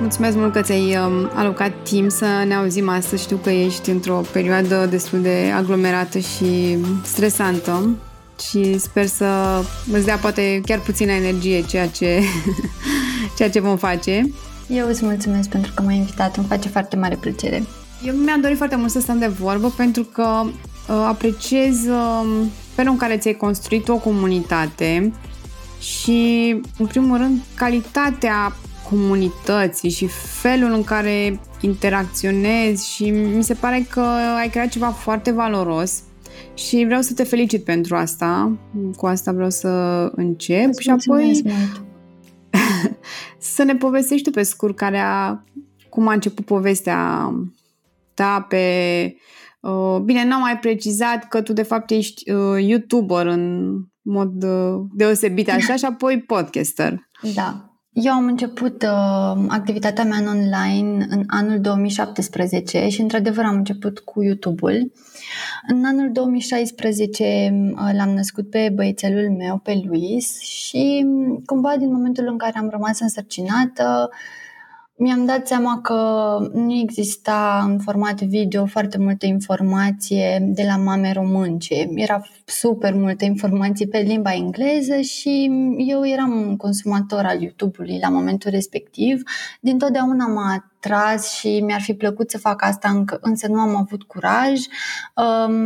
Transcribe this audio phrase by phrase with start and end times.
[0.00, 3.22] Mulțumesc mult că ți-ai um, alocat timp să ne auzim astăzi.
[3.22, 7.96] Știu că ești într-o perioadă destul de aglomerată și stresantă
[8.48, 9.60] și sper să
[9.92, 12.22] îți dea poate chiar puțină energie ceea ce,
[13.36, 14.32] ceea ce vom face.
[14.68, 17.62] Eu îți mulțumesc pentru că m-ai invitat, îmi face foarte mare plăcere.
[18.04, 22.92] Eu mi-am dorit foarte mult să stăm de vorbă pentru că uh, apreciez uh, felul
[22.92, 25.12] în care ți-ai construit o comunitate
[25.80, 28.52] și, în primul rând, calitatea
[28.90, 30.06] comunității și
[30.40, 34.00] felul în care interacționezi și mi se pare că
[34.38, 36.02] ai creat ceva foarte valoros
[36.54, 38.58] și vreau să te felicit pentru asta.
[38.96, 39.68] Cu asta vreau să
[40.14, 41.84] încep Îți și apoi mult.
[43.54, 45.44] să ne povestești tu pe scurt care a,
[45.88, 47.30] cum a început povestea
[48.14, 49.14] ta pe...
[49.60, 54.80] Uh, bine, n-am mai precizat că tu de fapt ești uh, YouTuber în mod uh,
[54.92, 57.08] deosebit așa și apoi podcaster.
[57.34, 57.69] Da.
[57.92, 63.98] Eu am început uh, activitatea mea în online în anul 2017 și într-adevăr am început
[63.98, 64.92] cu YouTube-ul.
[65.68, 71.06] În anul 2016 uh, l-am născut pe băiețelul meu, pe Luis și
[71.46, 74.16] cumva din momentul în care am rămas însărcinată, uh,
[75.02, 75.94] mi-am dat seama că
[76.52, 81.88] nu exista în format video foarte multă informație de la mame românce.
[81.94, 88.08] Era super multă informație pe limba engleză și eu eram un consumator al YouTube-ului la
[88.08, 89.22] momentul respectiv.
[89.60, 94.02] Din totdeauna m-a atras și mi-ar fi plăcut să fac asta, însă nu am avut
[94.02, 94.60] curaj.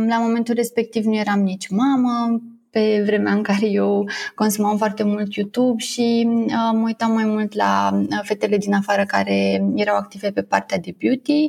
[0.07, 2.41] La momentul respectiv nu eram nici mamă,
[2.75, 7.53] pe vremea în care eu consumam foarte mult YouTube și uh, mă uitam mai mult
[7.53, 11.47] la uh, fetele din afară care erau active pe partea de beauty.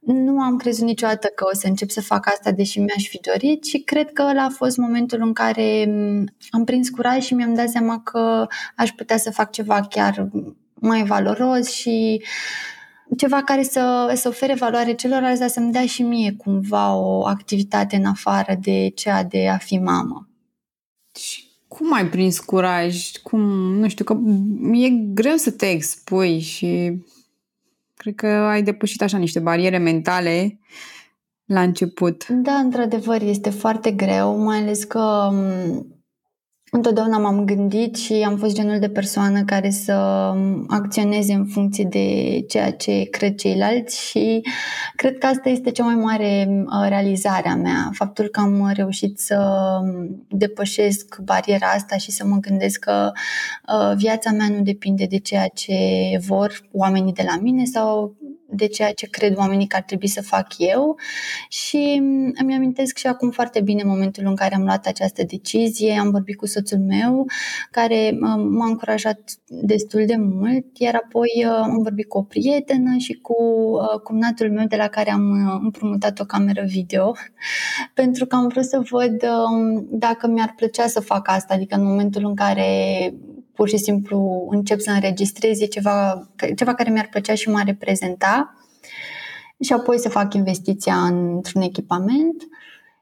[0.00, 3.64] Nu am crezut niciodată că o să încep să fac asta, deși mi-aș fi dorit
[3.64, 7.54] și cred că ăla a fost momentul în care um, am prins curaj și mi-am
[7.54, 10.28] dat seama că aș putea să fac ceva chiar
[10.74, 12.22] mai valoros și
[13.16, 17.96] ceva care să, să ofere valoare celorlalți, dar să-mi dea și mie cumva o activitate
[17.96, 20.27] în afară de cea de a fi mamă.
[21.14, 23.10] Și cum ai prins curaj?
[23.22, 23.40] Cum,
[23.74, 24.18] nu știu, că
[24.72, 27.02] e greu să te expui și
[27.94, 30.58] cred că ai depășit așa niște bariere mentale
[31.44, 32.26] la început.
[32.28, 35.30] Da, într-adevăr, este foarte greu, mai ales că
[36.70, 39.92] Întotdeauna m-am gândit și am fost genul de persoană care să
[40.66, 44.42] acționeze în funcție de ceea ce cred ceilalți și
[44.96, 47.90] cred că asta este cea mai mare uh, realizare a mea.
[47.92, 49.38] Faptul că am reușit să
[50.28, 53.12] depășesc bariera asta și să mă gândesc că
[53.68, 55.74] uh, viața mea nu depinde de ceea ce
[56.26, 58.16] vor oamenii de la mine sau
[58.50, 60.96] de ceea ce cred oamenii că ar trebui să fac eu
[61.48, 62.02] și
[62.34, 66.36] îmi amintesc și acum foarte bine momentul în care am luat această decizie, am vorbit
[66.36, 67.26] cu soțul meu
[67.70, 68.16] care
[68.48, 73.42] m-a încurajat destul de mult, iar apoi uh, am vorbit cu o prietenă și cu
[73.42, 77.12] uh, cumnatul meu de la care am uh, împrumutat o cameră video
[77.94, 81.84] pentru că am vrut să văd um, dacă mi-ar plăcea să fac asta, adică în
[81.84, 82.66] momentul în care
[83.58, 88.54] pur și simplu încep să înregistrez, e ceva, ceva care mi-ar plăcea și m-ar reprezenta
[89.60, 92.48] și apoi să fac investiția într-un echipament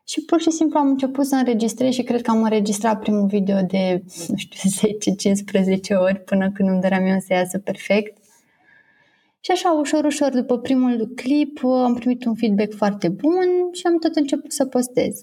[0.04, 3.60] și pur și simplu am început să înregistrez și cred că am înregistrat primul video
[3.60, 4.70] de, nu știu,
[5.98, 8.16] 10-15 ori până când îmi doream eu să iasă perfect.
[9.40, 13.98] Și așa, ușor, ușor, după primul clip, am primit un feedback foarte bun și am
[13.98, 15.20] tot început să postez.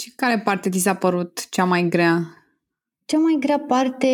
[0.00, 2.39] Și care parte ți s-a părut cea mai grea?
[3.10, 4.06] Cea mai grea parte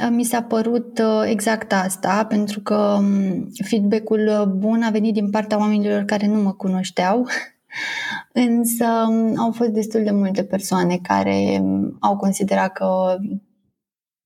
[0.00, 5.14] uh, mi s-a părut uh, exact asta, pentru că um, feedback-ul uh, bun a venit
[5.14, 7.26] din partea oamenilor care nu mă cunoșteau,
[8.32, 13.16] însă um, au fost destul de multe persoane care um, au considerat că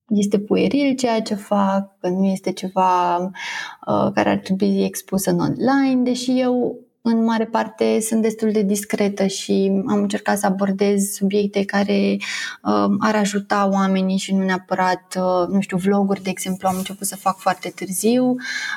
[0.09, 5.39] este pueril ceea ce fac, că nu este ceva uh, care ar trebui expus în
[5.39, 6.79] online, deși eu
[7.09, 12.17] în mare parte sunt destul de discretă și am încercat să abordez subiecte care
[12.63, 17.07] uh, ar ajuta oamenii și nu neapărat, uh, nu știu, vloguri, de exemplu, am început
[17.07, 18.35] să fac foarte târziu.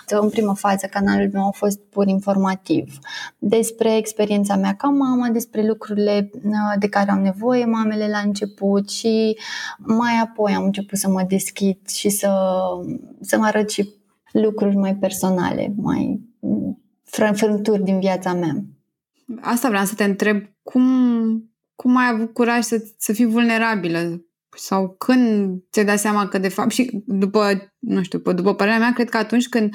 [0.07, 2.99] În primă fază, canalul meu a fost pur informativ
[3.37, 8.89] despre experiența mea ca mamă, despre lucrurile uh, de care au nevoie mamele la început
[8.89, 9.37] și
[9.77, 12.31] mai apoi am început să mă deschid și să,
[13.21, 13.89] să mă arăt și
[14.31, 16.30] lucruri mai personale, mai
[17.11, 18.63] frânturi din viața mea.
[19.41, 20.83] Asta vreau să te întreb, cum,
[21.75, 24.25] cum ai avut curaj să, să fii vulnerabilă?
[24.57, 28.93] Sau când ți-ai dat seama că de fapt și după, nu știu, după părerea mea,
[28.93, 29.73] cred că atunci când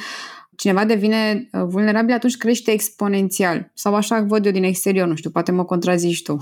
[0.56, 3.70] cineva devine uh, vulnerabil, atunci crește exponențial.
[3.74, 6.38] Sau așa văd eu din exterior, nu știu, poate mă contrazici tu.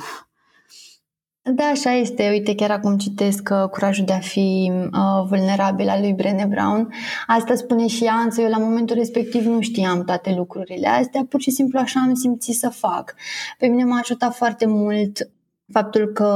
[1.53, 2.29] Da, așa este.
[2.31, 6.93] Uite, chiar acum citesc uh, Curajul de a fi uh, vulnerabil al lui Brené Brown.
[7.27, 11.41] Asta spune și ea, însă eu la momentul respectiv nu știam toate lucrurile astea, pur
[11.41, 13.15] și simplu așa am simțit să fac.
[13.59, 15.31] Pe mine m-a ajutat foarte mult
[15.73, 16.29] faptul că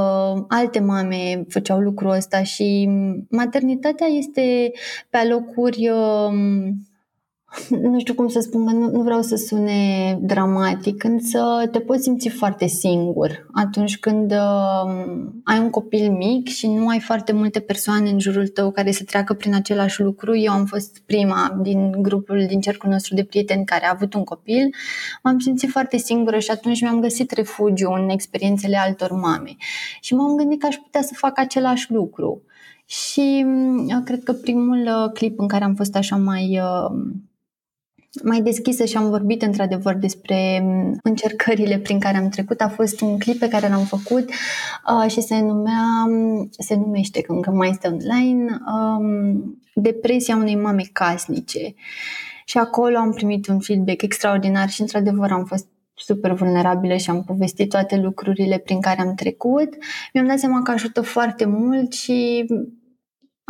[0.49, 2.88] alte mame făceau lucrul ăsta și
[3.31, 4.70] maternitatea este
[5.11, 6.32] pe alocuri uh,
[7.68, 11.40] nu știu cum să spun, nu, nu vreau să sune dramatic, însă
[11.72, 17.00] te poți simți foarte singur atunci când uh, ai un copil mic și nu ai
[17.00, 20.36] foarte multe persoane în jurul tău care să treacă prin același lucru.
[20.36, 24.24] Eu am fost prima din grupul, din cercul nostru de prieteni care a avut un
[24.24, 24.74] copil.
[25.22, 29.56] M-am simțit foarte singură și atunci mi-am găsit refugiu în experiențele altor mame.
[30.00, 32.42] Și m-am gândit că aș putea să fac același lucru.
[32.86, 33.46] Și
[33.86, 36.90] uh, cred că primul uh, clip în care am fost așa mai uh,
[38.22, 42.60] mai deschisă și am vorbit într-adevăr despre mm, încercările prin care am trecut.
[42.60, 47.20] A fost un clip pe care l-am făcut uh, și se numea, mm, se numește,
[47.20, 51.75] că încă mai este online, um, Depresia unei mame casnice.
[52.44, 57.25] Și acolo am primit un feedback extraordinar și într-adevăr am fost super vulnerabilă și am
[57.25, 59.69] povestit toate lucrurile prin care am trecut.
[60.12, 62.46] Mi-am dat seama că ajută foarte mult și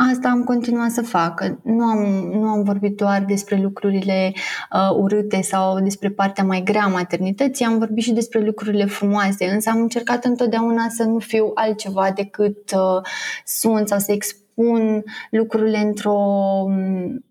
[0.07, 1.43] Asta am continuat să fac.
[1.63, 1.99] Nu am,
[2.31, 4.33] nu am vorbit doar despre lucrurile
[4.71, 9.45] uh, urâte sau despre partea mai grea a maternității, am vorbit și despre lucrurile frumoase,
[9.45, 13.01] însă am încercat întotdeauna să nu fiu altceva decât uh,
[13.45, 16.19] sunt sau să expun lucrurile într-o
[16.65, 17.25] um,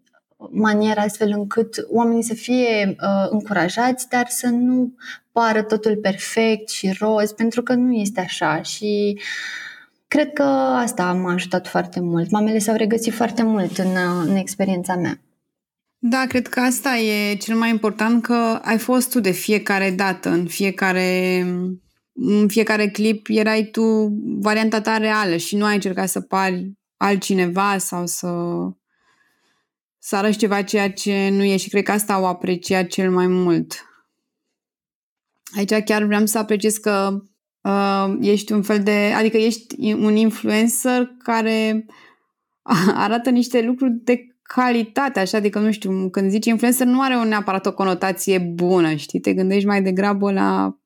[0.50, 4.93] manieră astfel încât oamenii să fie uh, încurajați, dar să nu
[5.32, 9.68] pară totul perfect și roz, pentru că nu este așa și uh,
[10.09, 12.31] Cred că asta m-a ajutat foarte mult.
[12.31, 13.97] Mamele s-au regăsit foarte mult în,
[14.27, 15.21] în experiența mea.
[15.99, 20.29] Da, cred că asta e cel mai important, că ai fost tu de fiecare dată,
[20.29, 21.39] în fiecare,
[22.13, 23.83] în fiecare clip erai tu
[24.41, 28.29] varianta ta reală și nu ai încercat să pari altcineva sau să,
[29.99, 33.27] să arăți ceva ceea ce nu e și cred că asta o apreciat cel mai
[33.27, 33.73] mult.
[35.57, 37.23] Aici chiar vreau să apreciez că
[37.69, 41.87] uh, ești un fel de, adică ești un influencer care
[43.05, 47.67] arată niște lucruri de calitate, așa, adică nu știu, când zici influencer nu are neapărat
[47.67, 50.79] o conotație bună, știi, te gândești mai degrabă la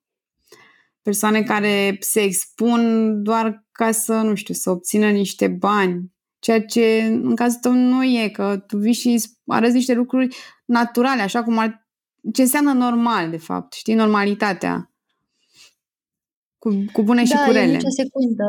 [1.03, 7.03] persoane care se expun doar ca să, nu știu, să obțină niște bani, ceea ce
[7.23, 11.59] în cazul tău nu e, că tu vii și arăți niște lucruri naturale, așa cum
[11.59, 11.89] ar,
[12.33, 14.92] ce înseamnă normal, de fapt, știi, normalitatea.
[16.63, 17.73] Cu, cu bune da, și cu rele.
[17.73, 18.45] nicio secundă.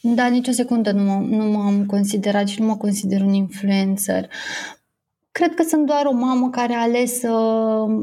[0.00, 4.30] Da, nicio secundă nu, m- nu m-am considerat și nu mă consider un influencer.
[5.32, 7.32] Cred că sunt doar o mamă care a ales să,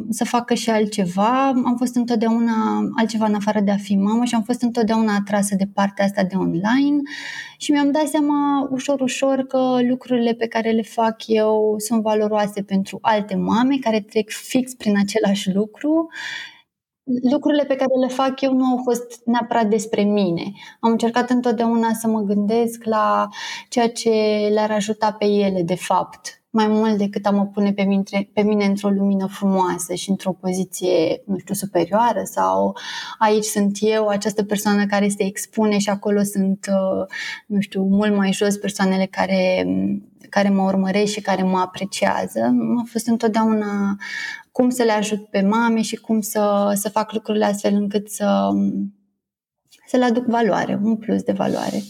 [0.10, 1.48] să facă și altceva.
[1.48, 2.54] Am fost întotdeauna
[2.98, 6.24] altceva în afară de a fi mamă și am fost întotdeauna atrasă de partea asta
[6.24, 7.02] de online
[7.58, 12.62] și mi-am dat seama ușor, ușor că lucrurile pe care le fac eu sunt valoroase
[12.62, 16.08] pentru alte mame care trec fix prin același lucru
[17.32, 20.44] lucrurile pe care le fac eu nu au fost neapărat despre mine.
[20.80, 23.28] Am încercat întotdeauna să mă gândesc la
[23.70, 24.10] ceea ce
[24.54, 28.04] le-ar ajuta pe ele, de fapt, mai mult decât a mă pune pe mine,
[28.34, 32.78] pe mine într-o lumină frumoasă și într-o poziție, nu știu, superioară sau
[33.18, 37.06] aici sunt eu, această persoană care se expune și acolo sunt, uh,
[37.46, 39.66] nu știu, mult mai jos persoanele care,
[40.32, 42.40] care mă urmăresc și care mă apreciază.
[42.80, 43.96] A fost întotdeauna
[44.52, 48.50] cum să le ajut pe mame și cum să, să fac lucrurile astfel încât să,
[49.88, 51.82] să le aduc valoare, un plus de valoare.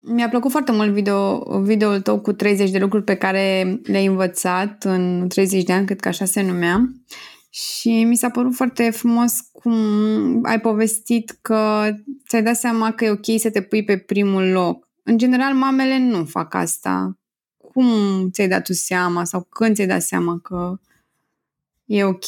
[0.00, 4.84] Mi-a plăcut foarte mult video, videoul tău cu 30 de lucruri pe care le-ai învățat
[4.84, 6.92] în 30 de ani, cred că așa se numea.
[7.50, 9.74] Și mi s-a părut foarte frumos cum
[10.42, 11.90] ai povestit că
[12.28, 14.88] ți-ai dat seama că e ok să te pui pe primul loc.
[15.02, 17.18] În general, mamele nu fac asta.
[17.74, 20.78] Cum ți-ai dat tu seama sau când ți-ai dat seama că
[21.84, 22.24] e ok?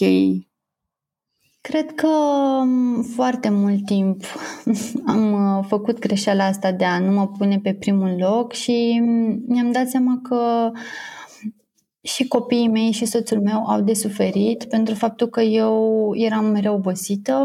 [1.61, 4.23] Cred că um, foarte mult timp
[5.07, 9.43] am uh, făcut greșeala asta de a nu mă pune pe primul loc și um,
[9.47, 10.71] mi-am dat seama că
[12.01, 16.75] și copiii mei și soțul meu au de suferit pentru faptul că eu eram mereu
[16.75, 17.43] obosită,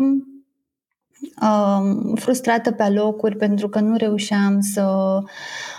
[1.41, 5.17] um, frustrată pe locuri pentru că nu reușeam să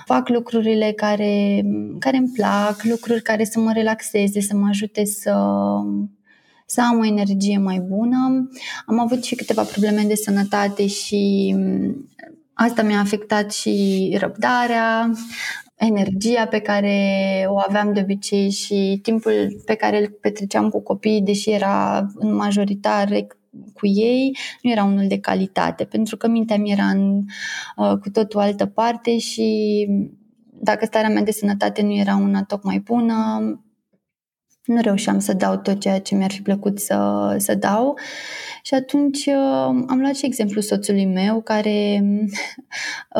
[0.04, 1.62] fac lucrurile care,
[1.98, 5.34] care îmi plac, lucruri care să mă relaxeze, să mă ajute să
[6.66, 8.48] să am o energie mai bună.
[8.86, 12.08] Am avut și câteva probleme de sănătate și mm,
[12.52, 15.10] asta mi-a afectat și răbdarea,
[15.74, 16.96] energia pe care
[17.48, 22.34] o aveam de obicei și timpul pe care îl petreceam cu copiii, deși era în
[22.34, 23.26] majoritar
[23.74, 27.22] cu ei nu era unul de calitate, pentru că mintea mi era în
[27.76, 29.86] uh, cu totul altă parte și
[30.60, 33.40] dacă starea mea de sănătate nu era una tocmai bună,
[34.64, 37.98] nu reușeam să dau tot ceea ce mi-ar fi plăcut să, să dau.
[38.62, 42.00] Și atunci uh, am luat și exemplu soțului meu care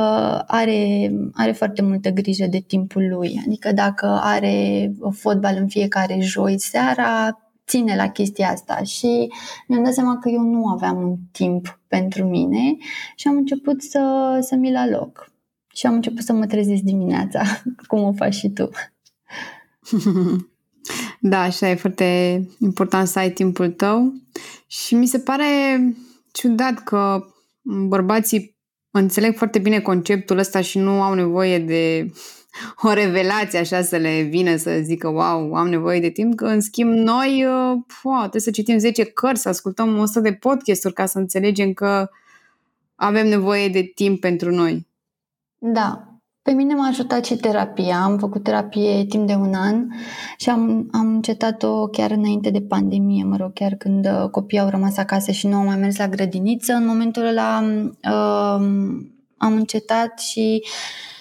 [0.00, 3.40] uh, are, are foarte multă grijă de timpul lui.
[3.46, 7.38] Adică dacă are fotbal în fiecare joi seara,
[7.72, 9.32] ține la chestia asta și
[9.66, 12.76] mi-am dat seama că eu nu aveam un timp pentru mine
[13.16, 15.30] și am început să, să mi-l aloc.
[15.74, 17.42] Și am început să mă trezesc dimineața,
[17.88, 18.68] cum o faci și tu.
[21.20, 24.12] Da, așa e foarte important să ai timpul tău
[24.66, 25.44] și mi se pare
[26.32, 27.24] ciudat că
[27.62, 28.56] bărbații
[28.98, 32.10] înțeleg foarte bine conceptul ăsta și nu au nevoie de
[32.82, 36.60] o revelație așa să le vină să zică wow, am nevoie de timp, că în
[36.60, 37.44] schimb noi
[38.02, 42.10] wow, trebuie să citim 10 cărți, să ascultăm 100 de podcasturi ca să înțelegem că
[42.94, 44.86] avem nevoie de timp pentru noi.
[45.58, 46.11] Da,
[46.42, 48.02] pe mine m-a ajutat și terapia.
[48.02, 49.86] Am făcut terapie timp de un an
[50.36, 54.68] și am, am încetat-o chiar înainte de pandemie, mă rog, chiar când uh, copiii au
[54.68, 56.72] rămas acasă și nu au mai mers la grădiniță.
[56.72, 58.66] În momentul ăla uh,
[59.36, 61.11] am încetat și uh,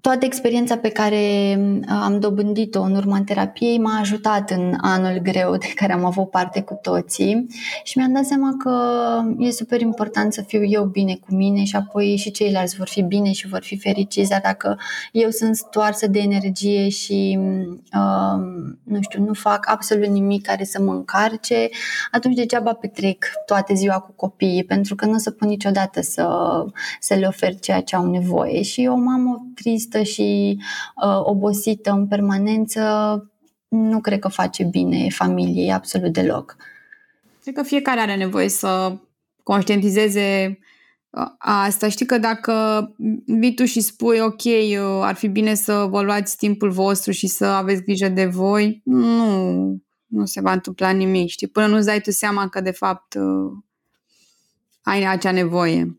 [0.00, 5.56] toată experiența pe care uh, am dobândit-o în urma terapiei m-a ajutat în anul greu
[5.56, 7.46] de care am avut parte cu toții
[7.82, 8.72] și mi-am dat seama că
[9.38, 13.02] e super important să fiu eu bine cu mine și apoi și ceilalți vor fi
[13.02, 14.78] bine și vor fi fericiți, dar dacă
[15.12, 17.38] eu sunt stoarsă de energie și
[17.94, 18.42] uh,
[18.82, 21.68] nu știu, nu fac absolut nimic care să mă încarce,
[22.10, 26.28] atunci degeaba petrec toată ziua cu copiii, pentru că nu o să pot niciodată să,
[27.00, 28.62] să le ofer ceea ce au nevoie.
[28.62, 30.58] Și o mamă tristă tristă și
[31.04, 32.82] uh, obosită în permanență,
[33.68, 36.56] nu cred că face bine familiei absolut deloc.
[37.42, 38.96] Cred că fiecare are nevoie să
[39.42, 40.58] conștientizeze
[41.10, 41.88] uh, asta.
[41.88, 42.94] Știi că dacă
[43.26, 47.26] vii tu și spui, ok, uh, ar fi bine să vă luați timpul vostru și
[47.26, 49.52] să aveți grijă de voi, nu,
[50.06, 51.46] nu se va întâmpla nimic, știi?
[51.46, 53.52] Până nu-ți dai tu seama că, de fapt, uh,
[54.82, 55.98] ai acea nevoie.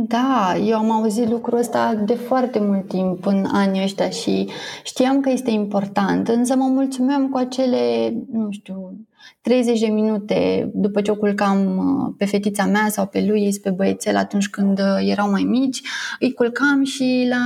[0.00, 4.48] Da, eu am auzit lucrul ăsta de foarte mult timp în anii ăștia și
[4.84, 8.92] știam că este important, însă mă mulțumeam cu acele, nu știu,
[9.40, 13.70] 30 de minute după ce o culcam uh, pe fetița mea sau pe lui, pe
[13.70, 15.80] băiețel atunci când uh, erau mai mici,
[16.18, 17.42] îi culcam și la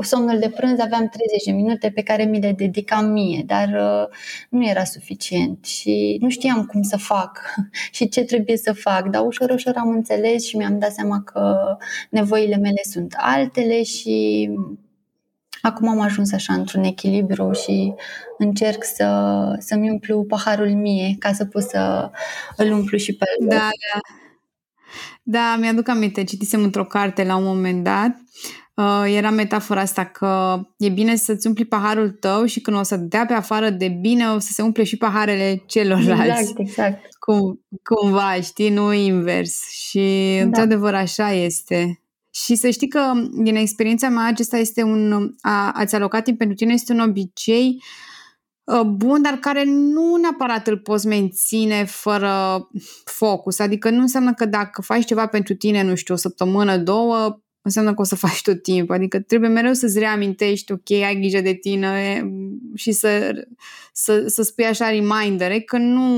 [0.00, 4.16] somnul de prânz aveam 30 de minute pe care mi le dedicam mie, dar uh,
[4.50, 7.54] nu era suficient și nu știam cum să fac
[7.96, 11.76] și ce trebuie să fac, dar ușor, ușor am înțeles și mi-am dat seama că
[12.10, 14.48] nevoile mele sunt altele și
[15.66, 17.94] acum am ajuns așa într-un echilibru și
[18.38, 19.08] încerc să,
[19.58, 22.10] să-mi umplu paharul mie ca să pot să
[22.56, 23.48] îl umplu și pe el.
[23.48, 24.00] Da, da.
[25.22, 28.16] Da, mi-aduc aminte, citisem într-o carte la un moment dat
[28.74, 32.96] uh, era metafora asta că e bine să-ți umpli paharul tău și când o să
[32.96, 36.40] dea pe afară de bine, o să se umple și paharele celorlalți.
[36.40, 37.08] Exact, exact.
[37.18, 39.70] Cum, cumva, știi, nu invers.
[39.70, 40.44] Și da.
[40.44, 42.00] într-adevăr așa este.
[42.44, 46.56] Și să știi că din experiența mea acesta este un, a, ați alocat timp pentru
[46.56, 47.82] tine este un obicei
[48.64, 52.68] uh, bun, dar care nu neapărat îl poți menține fără
[53.04, 53.58] focus.
[53.58, 57.94] Adică nu înseamnă că dacă faci ceva pentru tine, nu știu, o săptămână, două, înseamnă
[57.94, 58.94] că o să faci tot timpul.
[58.94, 62.24] Adică trebuie mereu să-ți reamintești, ok, ai grijă de tine
[62.74, 63.32] și să,
[63.92, 66.08] să, să spui așa reminder că nu,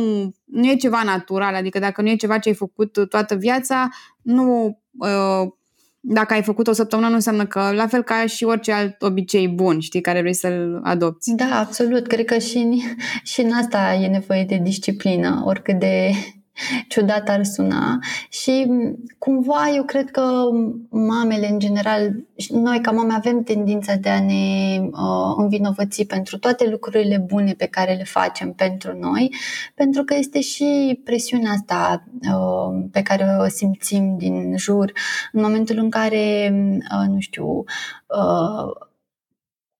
[0.44, 1.54] nu e ceva natural.
[1.54, 3.88] Adică dacă nu e ceva ce ai făcut toată viața,
[4.22, 4.78] nu...
[4.98, 5.56] Uh,
[6.00, 9.48] dacă ai făcut o săptămână, nu înseamnă că, la fel ca și orice alt obicei
[9.48, 11.34] bun, știi, care vrei să-l adopți.
[11.34, 12.06] Da, absolut.
[12.06, 12.82] Cred că și,
[13.32, 16.10] și în asta e nevoie de disciplină, oricât de
[16.88, 17.98] ciudat ar suna.
[18.28, 18.66] Și
[19.18, 20.22] cumva eu cred că
[20.90, 22.10] mamele în general,
[22.48, 27.66] noi ca mame avem tendința de a ne uh, învinovăți pentru toate lucrurile bune pe
[27.66, 29.34] care le facem pentru noi,
[29.74, 34.92] pentru că este și presiunea asta uh, pe care o simțim din jur.
[35.32, 36.52] În momentul în care,
[37.00, 37.64] uh, nu știu,
[38.06, 38.86] uh,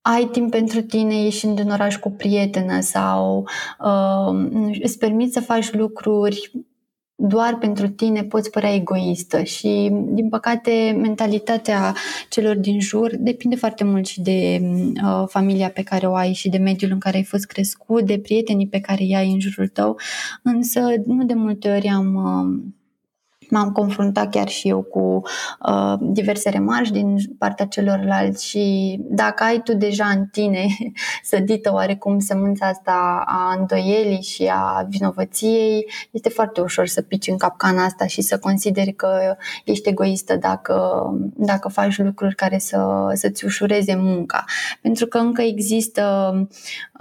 [0.01, 3.49] ai timp pentru tine ieșind în oraș cu prietenă sau
[3.81, 4.49] uh,
[4.83, 6.53] îți permiți să faci lucruri
[7.21, 11.95] doar pentru tine poți părea egoistă și, din păcate, mentalitatea
[12.29, 14.61] celor din jur depinde foarte mult și de
[15.05, 18.19] uh, familia pe care o ai și de mediul în care ai fost crescut, de
[18.19, 19.99] prietenii pe care îi ai în jurul tău,
[20.43, 22.73] însă nu de multe ori am uh,
[23.51, 25.23] m-am confruntat chiar și eu cu
[25.69, 30.67] uh, diverse remarci din partea celorlalți și dacă ai tu deja în tine
[31.31, 37.37] sădită oarecum semânța asta a îndoielii și a vinovăției, este foarte ușor să pici în
[37.37, 41.03] capcana asta și să consideri că ești egoistă dacă,
[41.37, 44.45] dacă faci lucruri care să, să-ți ușureze munca.
[44.83, 46.33] Pentru că încă există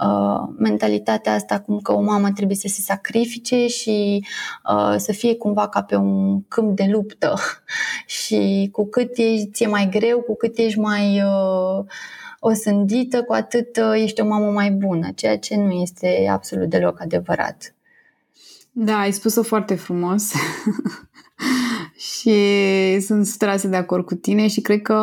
[0.00, 4.24] uh, mentalitatea asta cum că o mamă trebuie să se sacrifice și
[4.70, 7.34] uh, să fie cumva ca pe un câmp de luptă
[8.06, 11.84] și cu cât ești, ție mai greu, cu cât ești mai uh,
[12.40, 17.00] osândită, cu atât uh, ești o mamă mai bună, ceea ce nu este absolut deloc
[17.00, 17.74] adevărat.
[18.72, 20.32] Da, ai spus-o foarte frumos
[22.16, 22.40] și
[23.00, 24.98] sunt strase de acord cu tine și cred că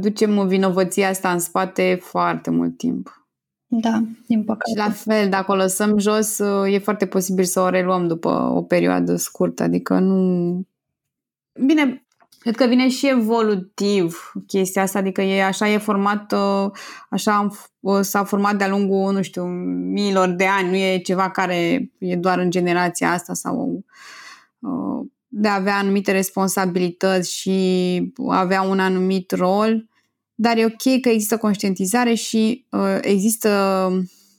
[0.00, 3.26] ducem vinovăția asta în spate foarte mult timp.
[3.66, 4.70] Da, din păcate.
[4.70, 6.38] Și la fel, dacă o lăsăm jos,
[6.70, 10.66] e foarte posibil să o reluăm după o perioadă scurtă, adică nu,
[11.60, 12.06] Bine,
[12.38, 16.70] cred că vine și evolutiv chestia asta, adică e așa e format, uh,
[17.10, 17.48] așa
[17.80, 19.44] uh, s-a format de-a lungul, nu știu,
[19.92, 23.84] miilor de ani, nu e ceva care e doar în generația asta sau
[24.58, 29.88] uh, de a avea anumite responsabilități și avea un anumit rol,
[30.34, 32.66] dar e ok că există conștientizare și
[33.00, 33.48] există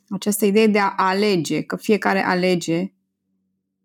[0.09, 2.91] această idee de a alege, că fiecare alege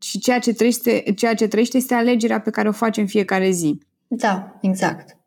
[0.01, 3.51] și ceea ce trăiește, ceea ce trăiește este alegerea pe care o face în fiecare
[3.51, 3.79] zi.
[4.09, 5.19] Da, exact.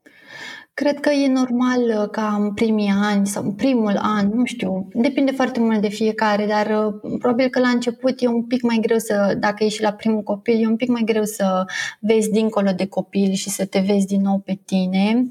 [0.74, 4.88] Cred că e normal uh, ca în primii ani sau în primul an, nu știu,
[4.94, 8.78] depinde foarte mult de fiecare, dar uh, probabil că la început e un pic mai
[8.82, 11.66] greu să, dacă ești la primul copil, e un pic mai greu să
[12.00, 15.28] vezi dincolo de copil și să te vezi din nou pe tine.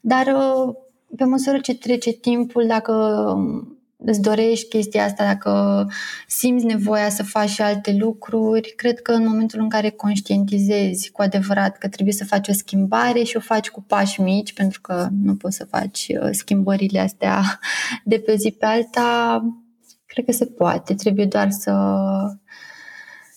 [0.00, 0.74] Dar uh,
[1.16, 2.92] pe măsură ce trece timpul, dacă
[3.36, 5.86] um, îți dorești chestia asta, dacă
[6.26, 11.22] simți nevoia să faci și alte lucruri, cred că în momentul în care conștientizezi cu
[11.22, 15.08] adevărat că trebuie să faci o schimbare și o faci cu pași mici, pentru că
[15.22, 17.58] nu poți să faci uh, schimbările astea
[18.04, 19.42] de pe zi pe alta,
[20.06, 20.94] cred că se poate.
[20.94, 21.72] Trebuie doar să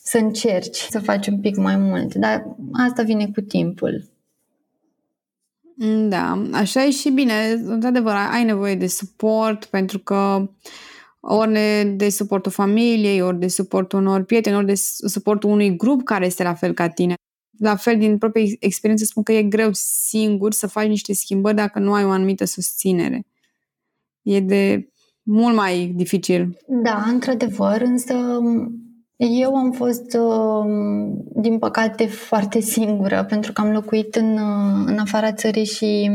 [0.03, 2.45] să încerci să faci un pic mai mult, dar
[2.87, 4.09] asta vine cu timpul.
[5.83, 7.61] Da, așa e și bine.
[7.63, 10.49] Într-adevăr, ai nevoie de suport pentru că
[11.19, 11.53] ori
[11.95, 16.43] de suportul familiei, ori de suportul unor prieteni, ori de suportul unui grup care este
[16.43, 17.13] la fel ca tine.
[17.57, 21.79] La fel, din propria experiență, spun că e greu singur să faci niște schimbări dacă
[21.79, 23.25] nu ai o anumită susținere.
[24.21, 24.89] E de
[25.23, 26.57] mult mai dificil.
[26.67, 28.13] Da, într-adevăr, însă
[29.29, 34.97] eu am fost, um, din păcate, foarte singură pentru că am locuit în, uh, în
[34.97, 36.11] afara țării și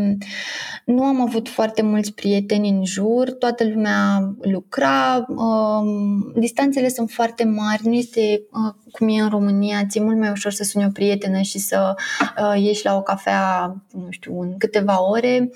[0.85, 7.45] nu am avut foarte mulți prieteni în jur, toată lumea lucra, um, distanțele sunt foarte
[7.45, 10.91] mari, nu este uh, cum e în România, ți-e mult mai ușor să suni o
[10.93, 11.95] prietenă și să
[12.39, 15.51] uh, ieși la o cafea, nu știu, în câteva ore,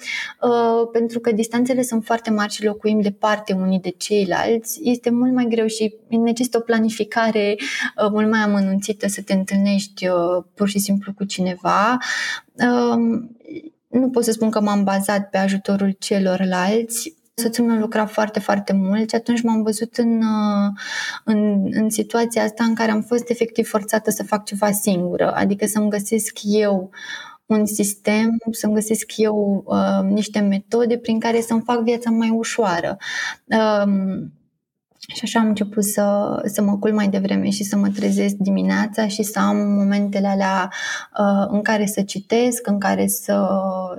[0.92, 5.46] pentru că distanțele sunt foarte mari și locuim departe unii de ceilalți, este mult mai
[5.48, 7.56] greu și necesită o planificare foarte
[8.04, 11.98] uh, mult mai amănunțită să te întâlnești uh, pur și simplu cu cineva.
[12.54, 13.36] Um,
[13.88, 18.72] nu pot să spun că m-am bazat pe ajutorul celorlalți, soțul meu lucra foarte, foarte
[18.72, 20.72] mult și atunci m-am văzut în, uh,
[21.24, 25.66] în, în situația asta în care am fost efectiv forțată să fac ceva singură, adică
[25.66, 26.90] să-mi găsesc eu
[27.46, 32.96] un sistem, să-mi găsesc eu uh, niște metode prin care să-mi fac viața mai ușoară.
[33.46, 33.92] Uh,
[35.14, 39.08] și așa am început să, să mă culc mai devreme și să mă trezesc dimineața
[39.08, 40.72] și să am momentele alea
[41.18, 43.48] uh, în care să citesc, în care să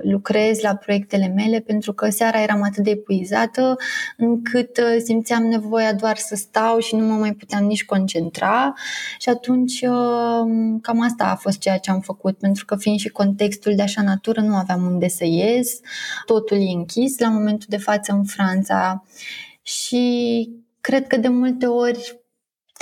[0.02, 3.76] lucrez la proiectele mele, pentru că seara eram atât de epuizată
[4.18, 8.74] încât uh, simțeam nevoia doar să stau și nu mă mai puteam nici concentra.
[9.20, 13.10] Și atunci uh, cam asta a fost ceea ce am făcut, pentru că fiind și
[13.10, 15.80] contextul de așa natură, nu aveam unde să ies,
[16.26, 19.04] totul e închis la momentul de față în Franța.
[19.62, 20.50] Și
[20.82, 22.22] cred că de multe ori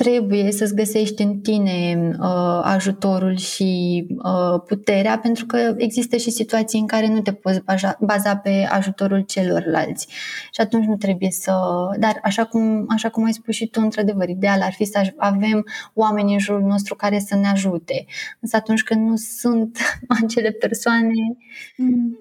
[0.03, 6.79] trebuie să-ți găsești în tine uh, ajutorul și uh, puterea, pentru că există și situații
[6.79, 10.07] în care nu te poți baza, baza pe ajutorul celorlalți.
[10.51, 11.53] Și atunci nu trebuie să.
[11.99, 15.65] Dar, așa cum, așa cum ai spus și tu, într-adevăr, ideal ar fi să avem
[15.93, 18.05] oameni în jurul nostru care să ne ajute.
[18.39, 19.77] Însă atunci când nu sunt
[20.23, 21.37] acele persoane.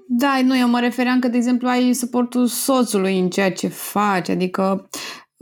[0.09, 4.29] Da, nu, eu mă refeream că, de exemplu, ai suportul soțului în ceea ce faci,
[4.29, 4.89] adică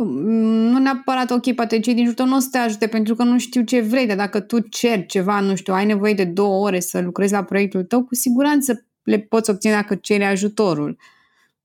[0.05, 3.23] nu neapărat, ok, poate cei din jurul tău nu o să te ajute pentru că
[3.23, 6.65] nu știu ce vrei, dar dacă tu ceri ceva, nu știu, ai nevoie de două
[6.65, 10.97] ore să lucrezi la proiectul tău, cu siguranță le poți obține dacă ceri ajutorul.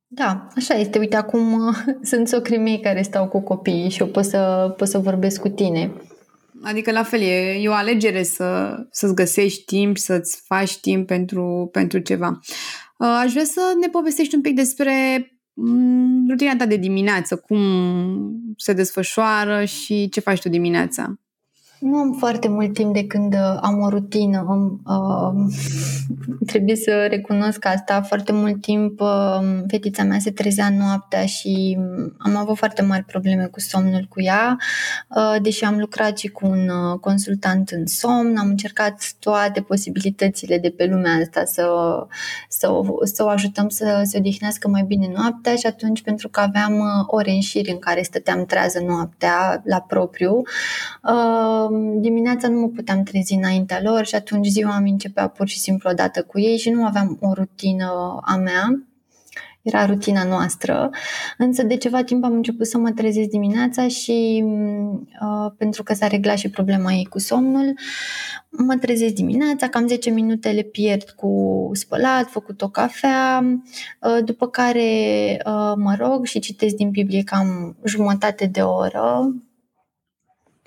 [0.07, 0.99] Da, așa este.
[0.99, 1.75] Uite, acum
[2.11, 5.49] sunt socrii mei care stau cu copiii și eu pot să, pot să vorbesc cu
[5.49, 5.91] tine.
[6.63, 11.69] Adică la fel, e, e o alegere să, să-ți găsești timp, să-ți faci timp pentru,
[11.71, 12.39] pentru ceva.
[12.97, 15.30] Uh, aș vrea să ne povestești un pic despre mm,
[16.29, 17.61] rutina ta de dimineață, cum
[18.57, 21.15] se desfășoară și ce faci tu dimineața.
[21.81, 24.45] Nu am foarte mult timp de când uh, am o rutină.
[24.85, 25.53] Uh,
[26.51, 28.01] trebuie să recunosc asta.
[28.01, 31.77] Foarte mult timp uh, fetița mea se trezea noaptea și
[32.17, 34.57] am avut foarte mari probleme cu somnul cu ea.
[35.15, 40.57] Uh, deși am lucrat și cu un uh, consultant în somn, am încercat toate posibilitățile
[40.57, 41.67] de pe lumea asta să,
[42.49, 46.39] să, o, să o ajutăm să se odihnească mai bine noaptea și atunci pentru că
[46.39, 50.41] aveam uh, ore în șir în care stăteam trează noaptea la propriu,
[51.03, 55.59] uh, dimineața nu mă puteam trezi înaintea lor și atunci ziua mi începea pur și
[55.59, 58.85] simplu odată cu ei și nu aveam o rutină a mea.
[59.61, 60.89] Era rutina noastră,
[61.37, 66.07] însă de ceva timp am început să mă trezesc dimineața și uh, pentru că s-a
[66.07, 67.73] reglat și problema ei cu somnul,
[68.49, 73.43] mă trezesc dimineața, cam 10 minute le pierd cu spălat, făcut o cafea,
[74.01, 74.81] uh, după care
[75.45, 79.35] uh, mă rog și citesc din Biblie cam jumătate de oră,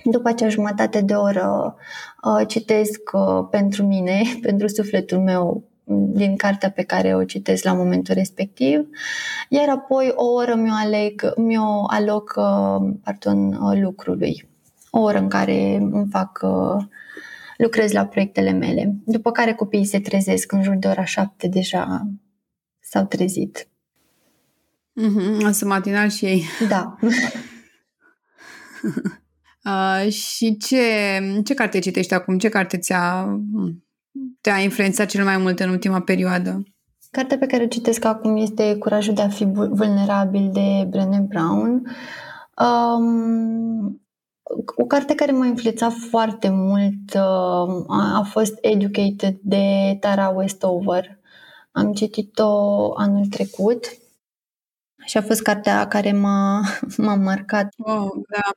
[0.05, 1.77] după acea jumătate de oră
[2.23, 7.73] uh, citesc uh, pentru mine, pentru sufletul meu, din cartea pe care o citesc la
[7.73, 8.89] momentul respectiv,
[9.49, 14.49] iar apoi o oră mi-o, aleg, mi-o aloc uh, pardon, lucrului.
[14.91, 16.41] O oră în care îmi fac
[17.57, 18.95] lucrez la proiectele mele.
[19.05, 22.07] După care copiii se trezesc în jur de ora șapte deja
[22.81, 23.69] s-au trezit.
[25.01, 26.45] Mm-hmm, să matinal și ei.
[26.69, 26.97] Da.
[29.65, 30.79] Uh, și ce,
[31.45, 32.39] ce carte citești acum?
[32.39, 33.39] Ce carte ți-a,
[34.41, 36.63] te-a influențat cel mai mult în ultima perioadă?
[37.11, 41.83] Cartea pe care o citesc acum este Curajul de a fi vulnerabil de Brené Brown.
[42.59, 44.03] Um,
[44.77, 51.19] o carte care m-a influențat foarte mult uh, a, a fost Educated de Tara Westover.
[51.73, 52.49] Am citit-o
[52.97, 53.85] anul trecut
[55.05, 56.61] și a fost cartea care m-a,
[56.97, 57.69] m-a marcat.
[57.77, 58.53] Oh, da.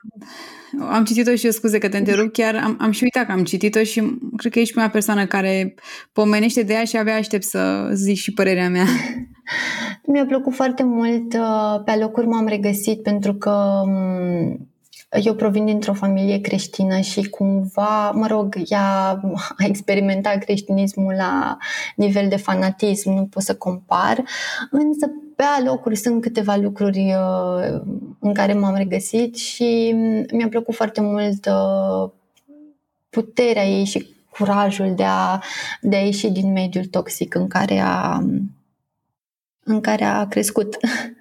[0.86, 3.43] Am citit-o și eu, scuze că te întrerup, chiar am, am și uitat că am
[3.43, 5.73] citit-o și cred că ești prima persoană care
[6.13, 8.86] pomenește de ea și abia aștept să zic și părerea mea.
[10.12, 14.67] Mi-a plăcut foarte mult, uh, pe alocuri m-am regăsit pentru că um,
[15.10, 19.10] eu provin dintr-o familie creștină și cumva, mă rog, ea
[19.58, 21.58] a experimentat creștinismul la
[21.96, 24.24] nivel de fanatism, nu pot să compar,
[24.72, 27.82] însă pe alocuri sunt câteva lucruri uh,
[28.20, 29.96] în care m-am regăsit și
[30.32, 32.12] mi-a plăcut foarte mult uh,
[33.10, 35.39] puterea ei și curajul de a,
[35.82, 38.24] de a ieși din mediul toxic în care a,
[39.63, 40.78] în care a crescut.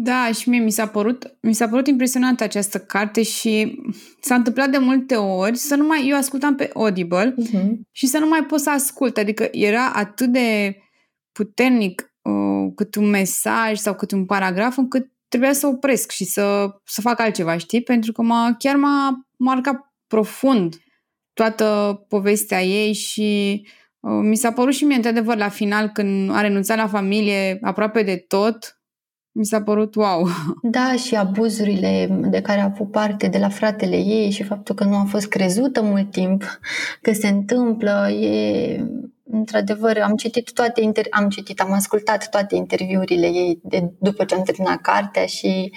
[0.00, 3.82] Da, și mie mi s-a părut, mi s-a părut impresionantă această carte și
[4.20, 7.68] s-a întâmplat de multe ori să nu mai, eu ascultam pe Audible uh-huh.
[7.90, 10.76] și să nu mai pot să ascult, adică era atât de
[11.32, 16.68] puternic uh, cât un mesaj sau cât un paragraf încât trebuia să opresc și să,
[16.84, 17.82] să fac altceva, știi?
[17.82, 20.76] Pentru că m-a, chiar m-a marcat profund
[21.32, 23.60] toată povestea ei și
[24.00, 28.02] uh, mi s-a părut și mie, într-adevăr, la final, când a renunțat la familie aproape
[28.02, 28.77] de tot,
[29.38, 30.28] mi s-a părut wow.
[30.62, 34.84] Da, și abuzurile de care a avut parte de la fratele ei și faptul că
[34.84, 36.58] nu a fost crezută mult timp
[37.02, 38.84] că se întâmplă, e
[39.30, 44.34] într-adevăr, am citit toate inter- am citit, am ascultat toate interviurile ei de, după ce
[44.34, 45.72] am terminat cartea și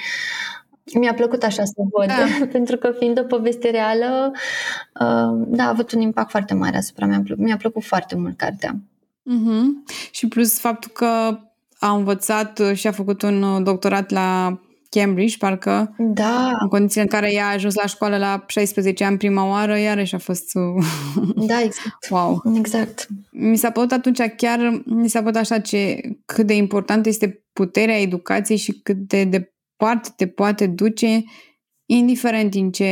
[1.00, 2.46] mi-a plăcut așa să văd, da.
[2.58, 4.32] pentru că fiind o poveste reală,
[5.00, 7.24] uh, da, a avut un impact foarte mare asupra mea.
[7.38, 8.72] Mi-a plăcut foarte mult cartea.
[8.72, 9.94] Uh-huh.
[10.12, 11.40] Și plus faptul că
[11.84, 16.58] a învățat uh, și a făcut un uh, doctorat la Cambridge, parcă, da.
[16.60, 20.16] în condiții în care ea a ajuns la școală la 16 ani prima oară, iarăși
[20.16, 20.52] a fost...
[20.54, 20.86] Uh,
[21.48, 22.10] da, exact.
[22.10, 22.42] Wow.
[22.58, 23.08] Exact.
[23.32, 28.02] Mi s-a părut atunci chiar, mi s-a părut așa ce, cât de importantă este puterea
[28.02, 31.24] educației și cât de departe te poate duce
[31.86, 32.90] indiferent din ce,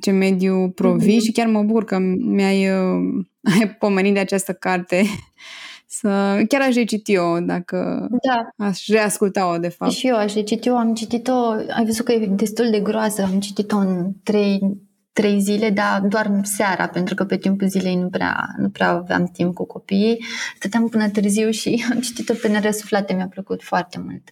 [0.00, 1.24] ce mediu provii mm-hmm.
[1.24, 2.68] și chiar mă bucur că mi-ai
[3.60, 5.04] ai pomenit de această carte
[6.02, 8.66] să chiar aș reciti eu dacă da.
[8.66, 9.92] aș reasculta-o de fapt.
[9.92, 13.40] Și eu aș reciti eu, am citit-o, ai văzut că e destul de groasă, am
[13.40, 14.60] citit-o în trei,
[15.12, 19.26] trei zile, dar doar seara, pentru că pe timpul zilei nu prea, nu prea aveam
[19.32, 20.24] timp cu copiii.
[20.56, 24.22] Stăteam până târziu și am citit-o pe neresuflate, mi-a plăcut foarte mult.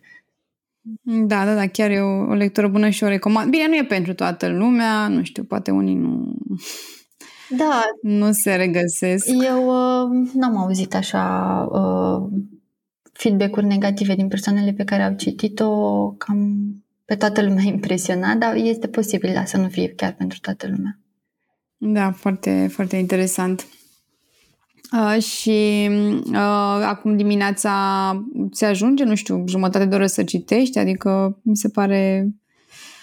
[1.29, 3.51] Da, da, da, chiar e o, o lectură bună și o recomand.
[3.51, 6.35] Bine, nu e pentru toată lumea, nu știu, poate unii nu
[7.57, 7.83] da.
[8.19, 9.27] Nu se regăsesc.
[9.45, 9.80] Eu uh,
[10.35, 12.41] n-am auzit așa uh,
[13.13, 16.59] feedback-uri negative din persoanele pe care au citit-o cam
[17.05, 20.99] pe toată lumea impresionat, dar este posibil da, să nu fie chiar pentru toată lumea.
[21.77, 23.67] Da, foarte, foarte interesant.
[24.93, 25.89] Uh, și
[26.27, 27.73] uh, acum dimineața
[28.51, 32.31] se ajunge, nu știu, jumătate de oră să citești, adică mi se pare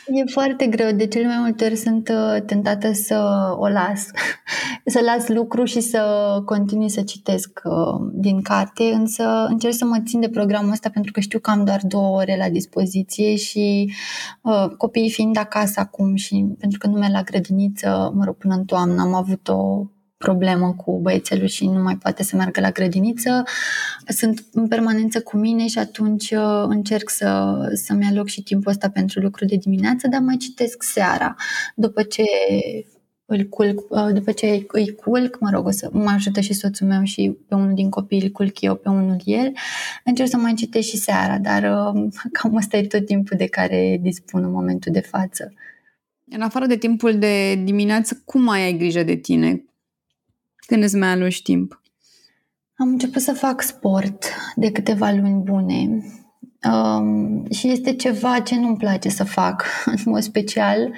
[0.10, 0.92] E foarte greu.
[0.92, 4.08] De cele mai multe ori sunt uh, tentată să o las,
[4.94, 6.02] să las lucru și să
[6.46, 11.12] continui să citesc uh, din carte, însă încerc să mă țin de programul ăsta pentru
[11.12, 13.94] că știu că am doar două ore la dispoziție și
[14.42, 18.56] uh, copiii fiind acasă acum și pentru că nu merg la grădiniță, mă rog, până
[18.56, 19.86] în toamnă am avut o
[20.18, 23.44] problemă cu băiețelul și nu mai poate să meargă la grădiniță.
[24.08, 28.90] Sunt în permanență cu mine și atunci uh, încerc să, să-mi aloc și timpul ăsta
[28.90, 31.36] pentru lucru de dimineață, dar mai citesc seara.
[31.76, 32.24] După ce
[33.26, 36.88] îl culc, uh, după ce îi culc, mă rog, o să mă ajută și soțul
[36.88, 39.52] meu și pe unul din copii îl culc eu, pe unul el,
[40.04, 42.08] încerc să mai citesc și seara, dar uh,
[42.40, 45.54] cam ăsta e tot timpul de care dispun în momentul de față.
[46.32, 49.67] În afară de timpul de dimineață, cum mai ai grijă de tine?
[50.68, 51.82] Când îți mai aloși timp?
[52.76, 54.26] Am început să fac sport
[54.56, 56.04] de câteva luni bune
[56.72, 60.94] um, și este ceva ce nu-mi place să fac în mod special.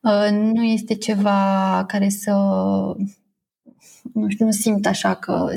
[0.00, 2.32] Uh, nu este ceva care să
[4.12, 5.50] nu știu, nu simt așa că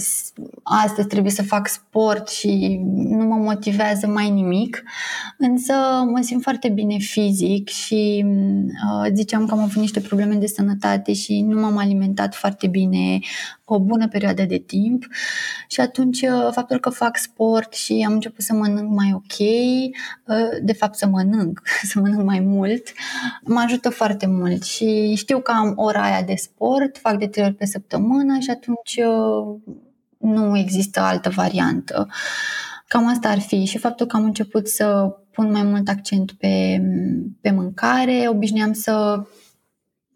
[0.70, 4.84] astăzi trebuie să fac sport și nu mă motivează mai nimic,
[5.38, 5.74] însă
[6.12, 11.14] mă simt foarte bine fizic și uh, ziceam că am avut niște probleme de sănătate
[11.14, 13.20] și nu m-am alimentat foarte bine
[13.66, 15.06] o bună perioadă de timp.
[15.68, 20.60] Și atunci uh, faptul că fac sport și am început să mănânc mai ok, uh,
[20.64, 22.84] de fapt să mănânc, să mănânc mai mult,
[23.44, 24.64] mă ajută foarte mult.
[24.64, 28.50] Și știu că am ora aia de sport, fac de trei ori pe săptămână și
[28.50, 29.76] atunci uh,
[30.20, 32.08] nu există altă variantă.
[32.88, 36.82] Cam asta ar fi și faptul că am început să pun mai mult accent pe,
[37.42, 39.24] pe mâncare, obișnuiam să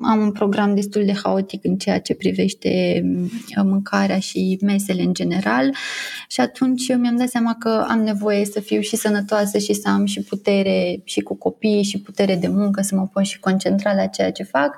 [0.05, 3.29] am un program destul de haotic în ceea ce privește mm,
[3.63, 5.75] mâncarea și mesele în general
[6.27, 10.05] și atunci mi-am dat seama că am nevoie să fiu și sănătoasă și să am
[10.05, 14.05] și putere și cu copii și putere de muncă, să mă pot și concentra la
[14.05, 14.77] ceea ce fac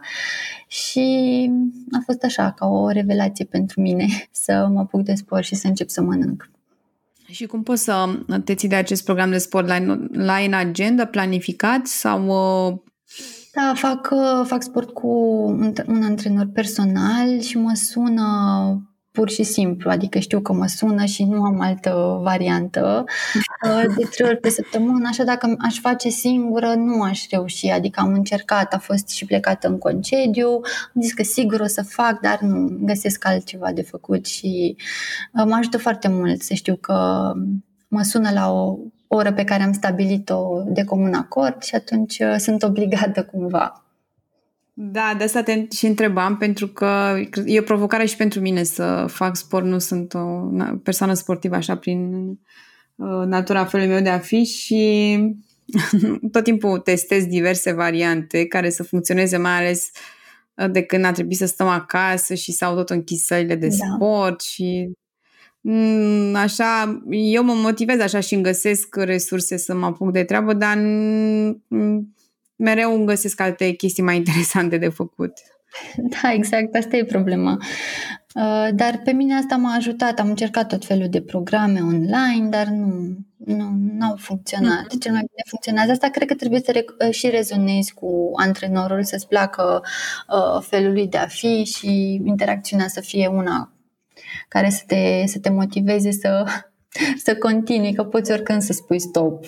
[0.67, 1.49] și
[1.91, 4.07] a fost așa, ca o revelație pentru mine
[4.45, 6.49] să mă apuc de sport și să încep să mănânc.
[7.31, 9.67] Și cum poți să te ții de acest program de sport?
[10.11, 12.77] L-ai în agenda planificat sau uh,
[13.55, 15.07] da, fac, uh, fac sport cu
[15.45, 18.25] un, un antrenor personal și mă sună
[19.15, 23.03] pur și simplu, adică știu că mă sună și nu am altă variantă.
[23.65, 27.99] Uh, de trei ori pe săptămână, așa dacă aș face singură nu aș reuși, adică
[27.99, 30.47] am încercat, a fost și plecată în concediu,
[30.95, 34.75] am zis că sigur o să fac, dar nu găsesc altceva de făcut și
[35.33, 37.31] uh, mă ajută foarte mult să știu că
[37.87, 38.77] mă sună la o
[39.15, 43.85] oră pe care am stabilit-o de comun acord și atunci uh, sunt obligată cumva.
[44.73, 49.05] Da, de asta te și întrebam, pentru că e o provocare și pentru mine să
[49.07, 49.65] fac sport.
[49.65, 50.49] Nu sunt o
[50.83, 52.27] persoană sportivă așa prin
[52.95, 55.17] uh, natura felului meu de a fi și
[56.31, 59.89] tot timpul testez diverse variante care să funcționeze, mai ales
[60.55, 63.75] uh, de când a trebuit să stăm acasă și s-au tot închis sălile de da.
[63.75, 65.04] sport și Mm,
[66.35, 70.77] așa, eu mă motivez așa și îmi găsesc resurse să mă apuc de treabă, dar
[72.55, 75.31] mereu îmi găsesc alte chestii mai interesante de făcut.
[76.21, 77.57] Da, exact, asta e problema.
[78.35, 80.19] Uh, dar pe mine asta m-a ajutat.
[80.19, 84.93] Am încercat tot felul de programe online, dar nu, nu au funcționat.
[84.93, 84.99] Mm.
[84.99, 85.91] Cel mai bine funcționează.
[85.91, 89.81] Asta cred că trebuie să re- și rezonezi cu antrenorul, să-ți placă
[90.27, 93.74] uh, felul lui de a fi și interacțiunea să fie una
[94.47, 96.45] care să te, să te motiveze să,
[97.25, 99.45] să continui, că poți oricând să spui stop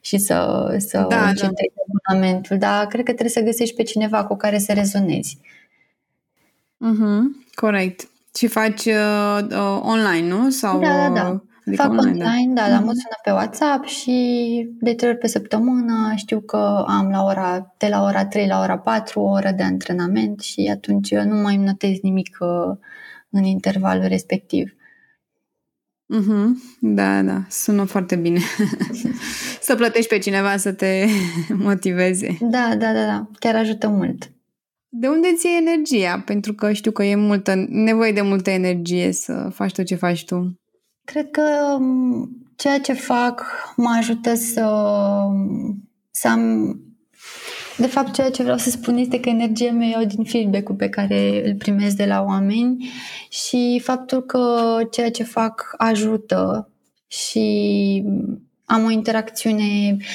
[0.00, 1.82] și să, să da, încetezi da.
[1.86, 5.38] abonamentul, dar cred că trebuie să găsești pe cineva cu care să rezonezi.
[6.82, 8.08] Mm-hmm, corect.
[8.36, 10.50] Și faci uh, uh, online, nu?
[10.50, 11.42] Sau, da, da, da.
[11.66, 12.84] Adică Fac online, online da, da, mm-hmm.
[12.84, 17.74] mă sună pe WhatsApp și de trei ori pe săptămână știu că am la ora,
[17.78, 21.54] de la ora 3 la ora 4 o oră de antrenament și atunci nu mai
[21.54, 22.76] îmi notez nimic uh,
[23.32, 24.74] în intervalul respectiv.
[26.14, 26.46] Mm-hmm.
[26.80, 28.40] Da, da, sună foarte bine.
[29.60, 31.06] să plătești pe cineva să te
[31.68, 32.38] motiveze.
[32.40, 34.30] Da, da, da, da, chiar ajută mult.
[34.88, 36.22] De unde ți energia?
[36.26, 40.24] Pentru că știu că e multă, nevoie de multă energie să faci tot ce faci
[40.24, 40.60] tu.
[41.04, 41.42] Cred că
[41.78, 43.44] um, ceea ce fac
[43.76, 44.66] mă ajută să,
[46.10, 46.76] să am
[47.76, 50.88] de fapt, ceea ce vreau să spun este că energia mea iau din feedback-ul pe
[50.88, 52.90] care îl primesc de la oameni
[53.28, 56.70] și faptul că ceea ce fac ajută
[57.06, 58.04] și
[58.64, 60.06] am o interacțiune uh,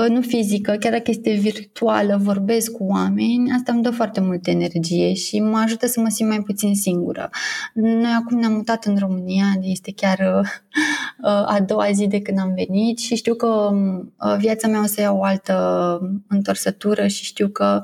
[0.00, 5.14] nu fizică, chiar dacă este virtuală, vorbesc cu oameni, asta îmi dă foarte multă energie
[5.14, 7.30] și mă ajută să mă simt mai puțin singură.
[7.74, 10.48] Noi acum ne-am mutat în România, este chiar uh,
[11.46, 15.00] a doua zi de când am venit și știu că um, viața mea o să
[15.00, 15.54] ia o altă
[16.28, 17.80] întorsătură și știu că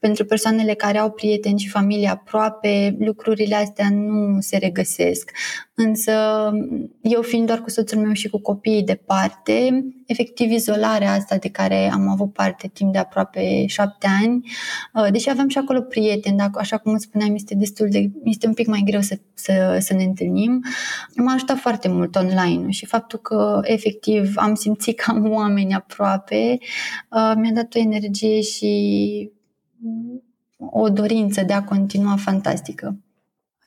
[0.00, 5.30] pentru persoanele care au prieteni și familie aproape, lucrurile astea nu se regăsesc.
[5.74, 6.12] Însă
[7.00, 11.90] eu fiind doar cu soțul meu și cu copiii departe, efectiv izolarea asta de care
[11.92, 14.50] am avut parte timp de aproape șapte ani,
[14.94, 18.46] uh, deși aveam și acolo prieteni, dacă așa cum îți spuneam, este destul de, este
[18.46, 20.64] un pic mai greu să, să, să ne întâlnim,
[21.16, 26.58] m-a ajutat foarte mult online și faptul că efectiv am simțit că am oameni aproape
[27.10, 29.30] uh, mi-a dat o energie și
[30.58, 32.98] o dorință de a continua fantastică.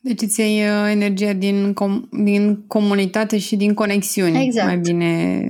[0.02, 4.68] Deci îți iei uh, energia din, com- din comunitate și din conexiuni, exact.
[4.68, 5.42] mai bine,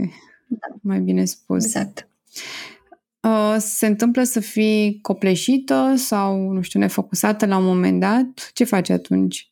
[0.47, 0.75] da.
[0.81, 1.65] mai bine spus.
[1.65, 2.06] Exact.
[3.21, 8.49] Uh, se întâmplă să fii copleșită sau, nu știu, nefocusată la un moment dat?
[8.53, 9.51] Ce faci atunci?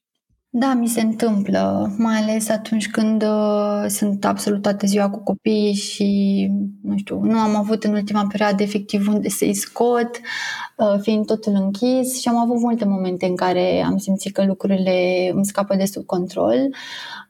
[0.57, 5.73] Da, mi se întâmplă, mai ales atunci când uh, sunt absolut toată ziua cu copiii
[5.73, 6.49] și,
[6.81, 10.19] nu știu, nu am avut în ultima perioadă efectiv unde să-i scot,
[10.77, 15.29] uh, fiind totul închis și am avut multe momente în care am simțit că lucrurile
[15.33, 16.69] îmi scapă de sub control.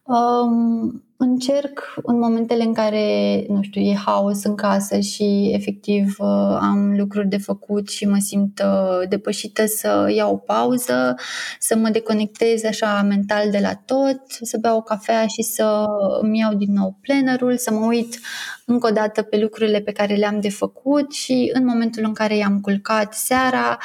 [0.03, 6.57] Um, încerc în momentele în care, nu știu, e haos în casă și efectiv uh,
[6.61, 11.15] am lucruri de făcut și mă simt uh, depășită să iau o pauză,
[11.59, 15.85] să mă deconectez așa mental de la tot, să beau o cafea și să
[16.21, 18.19] îmi iau din nou plannerul, să mă uit
[18.65, 22.35] încă o dată pe lucrurile pe care le-am de făcut și în momentul în care
[22.35, 23.77] i-am culcat seara,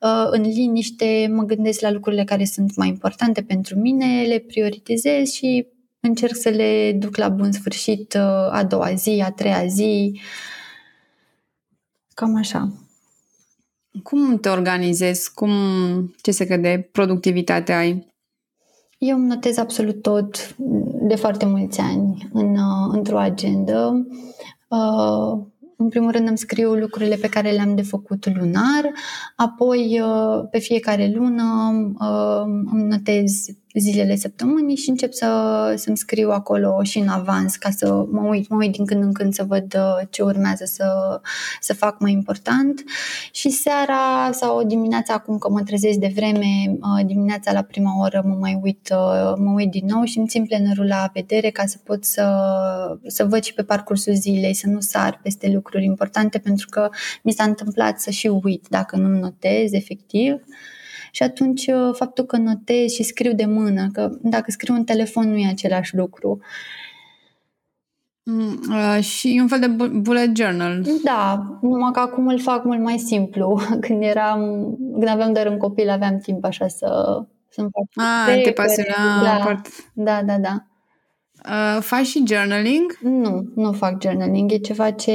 [0.00, 5.30] uh, în liniște, mă gândesc la lucrurile care sunt mai importante pentru mine, le prioritizez
[5.30, 5.66] și
[6.06, 10.20] încerc să le duc la bun sfârșit uh, a doua zi, a treia zi,
[12.14, 12.72] cam așa.
[14.02, 15.34] Cum te organizezi?
[15.34, 15.50] Cum,
[16.22, 18.14] ce se de productivitate ai?
[18.98, 20.56] Eu îmi notez absolut tot
[21.08, 24.06] de foarte mulți ani în, uh, într-o agendă.
[24.68, 25.44] Uh,
[25.76, 28.92] în primul rând îmi scriu lucrurile pe care le-am de făcut lunar,
[29.36, 30.00] apoi
[30.50, 31.68] pe fiecare lună
[32.72, 33.46] îmi notez
[33.80, 38.48] zilele săptămânii și încep să, să-mi scriu acolo și în avans ca să mă uit,
[38.48, 41.20] mă uit din când în când să văd uh, ce urmează să,
[41.60, 42.84] să fac mai important
[43.32, 48.22] și seara sau dimineața acum că mă trezesc de vreme, uh, dimineața la prima oră
[48.26, 51.66] mă mai uit, uh, mă uit din nou și îmi țin plenerul la vedere ca
[51.66, 52.26] să pot să,
[53.06, 56.88] să văd și pe parcursul zilei, să nu sar peste lucruri importante pentru că
[57.22, 60.42] mi s-a întâmplat să și uit dacă nu-mi notez efectiv.
[61.16, 65.30] Și atunci uh, faptul că notez și scriu de mână, că dacă scriu în telefon
[65.30, 66.40] nu e același lucru.
[68.22, 69.66] Mm, uh, și un fel de
[70.00, 70.84] bullet journal.
[71.04, 73.60] Da, numai că acum îl fac mult mai simplu.
[73.86, 74.40] Când eram,
[74.92, 79.44] când aveam doar un copil, aveam timp așa să să-mi fac Ah, te pasiona da,
[79.44, 79.66] part...
[79.92, 80.66] da, da, da.
[81.48, 82.98] Uh, faci și journaling?
[83.00, 84.52] Nu, nu fac journaling.
[84.52, 85.12] E ceva ce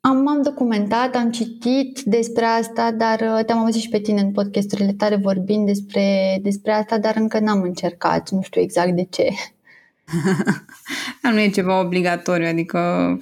[0.00, 4.32] am, m-am documentat, am citit despre asta, dar uh, te-am auzit și pe tine în
[4.32, 9.28] podcasturile tale vorbind despre, despre asta, dar încă n-am încercat, nu știu exact de ce.
[11.32, 13.18] nu e ceva obligatoriu, adică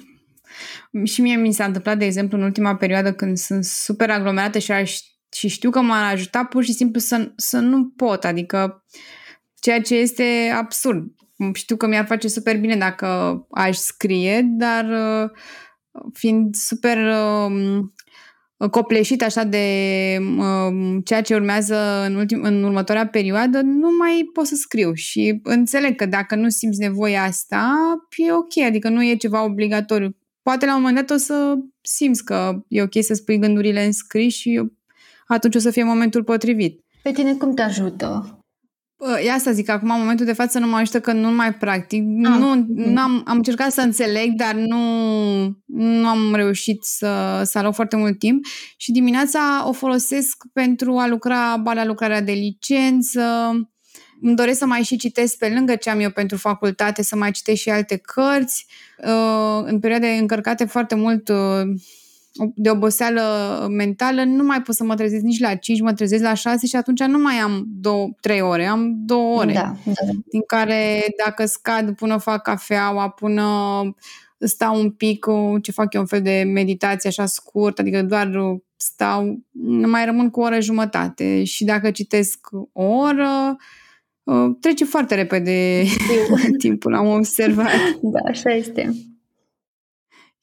[1.03, 4.71] și mie mi s-a întâmplat, de exemplu, în ultima perioadă când sunt super aglomerată și,
[4.71, 4.97] aș,
[5.31, 8.83] și știu că m-ar ajuta pur și simplu să, să nu pot, adică
[9.59, 11.03] ceea ce este absurd.
[11.53, 13.07] Știu că mi-ar face super bine dacă
[13.51, 15.29] aș scrie, dar uh,
[16.13, 19.65] fiind super uh, copleșit așa de
[20.37, 25.39] uh, ceea ce urmează în, ultim, în următoarea perioadă, nu mai pot să scriu și
[25.43, 27.75] înțeleg că dacă nu simți nevoia asta,
[28.17, 30.15] e ok, adică nu e ceva obligatoriu.
[30.41, 33.91] Poate la un moment dat o să simți că e ok să spui gândurile în
[33.91, 34.61] scris și
[35.27, 36.83] atunci o să fie momentul potrivit.
[37.03, 38.38] Pe tine cum te ajută?
[39.23, 41.99] E asta zic, acum în momentul de față nu mă ajută că nu mai practic.
[41.99, 42.37] Ah.
[42.37, 44.79] Nu, nu am, am încercat să înțeleg, dar nu,
[45.65, 48.45] nu am reușit să, să aloc foarte mult timp
[48.77, 53.21] și dimineața o folosesc pentru a lucra, ba la lucrarea de licență,
[54.21, 57.31] îmi doresc să mai și citesc pe lângă ce am eu pentru facultate, să mai
[57.31, 58.65] citesc și alte cărți.
[58.97, 61.61] Uh, în perioade încărcate foarte mult uh,
[62.55, 63.21] de oboseală
[63.69, 66.75] mentală, nu mai pot să mă trezesc nici la 5, mă trezesc la 6 și
[66.75, 67.67] atunci nu mai am
[68.37, 69.53] 2-3 ore, am 2 ore.
[69.53, 69.93] Da, da.
[70.25, 73.43] Din care dacă scad până fac cafeaua, până
[74.39, 75.25] stau un pic,
[75.61, 78.29] ce fac eu, un fel de meditație așa scurt, adică doar
[78.75, 79.39] stau,
[79.85, 83.57] mai rămân cu o oră jumătate și dacă citesc o oră,
[84.59, 85.83] trece foarte repede
[86.57, 87.71] timpul, am observat.
[88.01, 88.93] Da, așa este.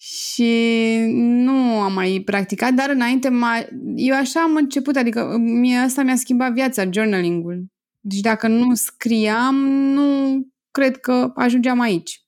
[0.09, 6.03] Și nu am mai practicat, dar înainte m-a, eu așa am început, adică mie asta
[6.03, 7.65] mi-a schimbat viața, journaling-ul.
[8.01, 10.39] Deci dacă nu scriam, nu
[10.71, 12.21] cred că ajungeam aici.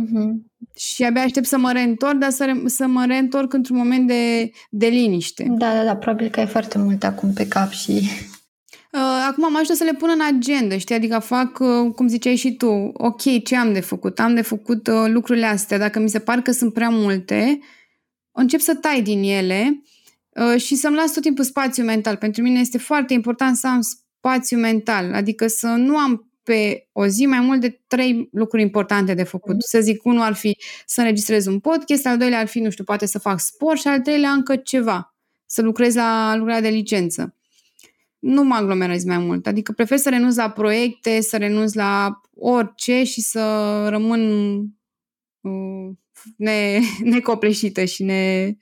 [0.00, 0.30] Uh-huh.
[0.76, 4.50] Și abia aștept să mă reîntorc, dar să, re- să mă reîntorc într-un moment de,
[4.70, 5.46] de liniște.
[5.48, 8.08] Da, da, da, probabil că ai foarte mult acum pe cap și...
[8.96, 10.94] Uh, acum mă ajută să le pun în agenda, știi?
[10.94, 14.20] Adică fac, uh, cum ziceai și tu, ok, ce am de făcut?
[14.20, 15.78] Am de făcut uh, lucrurile astea.
[15.78, 17.58] Dacă mi se par că sunt prea multe,
[18.32, 19.82] încep să tai din ele
[20.56, 22.16] și să-mi las tot timpul spațiu mental.
[22.16, 27.06] Pentru mine este foarte important să am spațiu mental, adică să nu am pe o
[27.06, 29.52] zi mai mult de trei lucruri importante de făcut.
[29.52, 29.60] Mm.
[29.60, 32.84] Să zic, unul ar fi să înregistrez un podcast, al doilea ar fi, nu știu,
[32.84, 35.14] poate să fac sport și al treilea încă ceva,
[35.46, 37.35] să lucrez la lucrarea de licență.
[38.18, 43.04] Nu mă aglomerez mai mult, adică prefer să renunț la proiecte, să renunț la orice
[43.04, 43.40] și să
[43.88, 44.58] rămân
[45.40, 45.90] uh,
[46.36, 46.78] ne,
[47.12, 48.52] necopleșită și ne,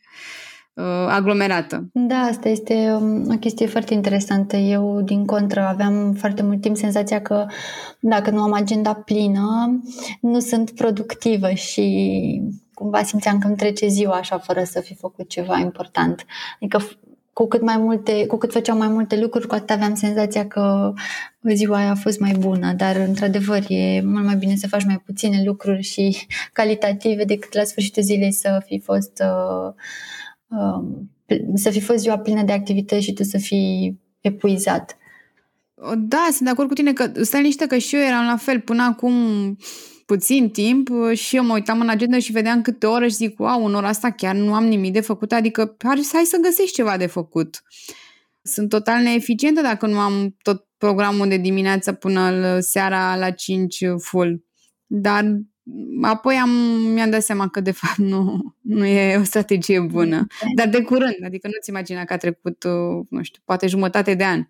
[0.74, 1.88] uh, aglomerată.
[1.92, 4.56] Da, asta este um, o chestie foarte interesantă.
[4.56, 7.46] Eu, din contră, aveam foarte mult timp senzația că
[8.00, 9.80] dacă nu am agenda plină,
[10.20, 12.42] nu sunt productivă și
[12.74, 16.24] cumva simțeam că îmi trece ziua așa fără să fi făcut ceva important.
[16.60, 16.84] Adică
[17.34, 20.92] cu cât, mai multe, cu cât făceam mai multe lucruri, cu atât aveam senzația că
[21.54, 25.02] ziua aia a fost mai bună, dar într-adevăr e mult mai bine să faci mai
[25.06, 29.74] puține lucruri și calitative decât la sfârșitul zilei să fi fost uh,
[30.48, 31.10] Um,
[31.54, 34.96] să fi fost ziua plină de activități și tu să fii epuizat.
[35.96, 38.60] Da, sunt de acord cu tine că stai niște că și eu eram la fel
[38.60, 39.14] până acum
[40.06, 43.66] puțin timp și eu mă uitam în agenda și vedeam câte ore și zic, wow,
[43.66, 45.76] în ora asta chiar nu am nimic de făcut, adică
[46.12, 47.62] hai să găsești ceva de făcut.
[48.42, 54.44] Sunt total neeficientă dacă nu am tot programul de dimineață până seara la 5 full.
[54.86, 55.24] Dar
[56.02, 56.50] apoi am,
[56.92, 60.26] mi-am dat seama că de fapt nu, nu e o strategie bună.
[60.54, 62.64] Dar de curând, adică nu-ți imagina că a trecut,
[63.10, 64.44] nu știu, poate jumătate de an.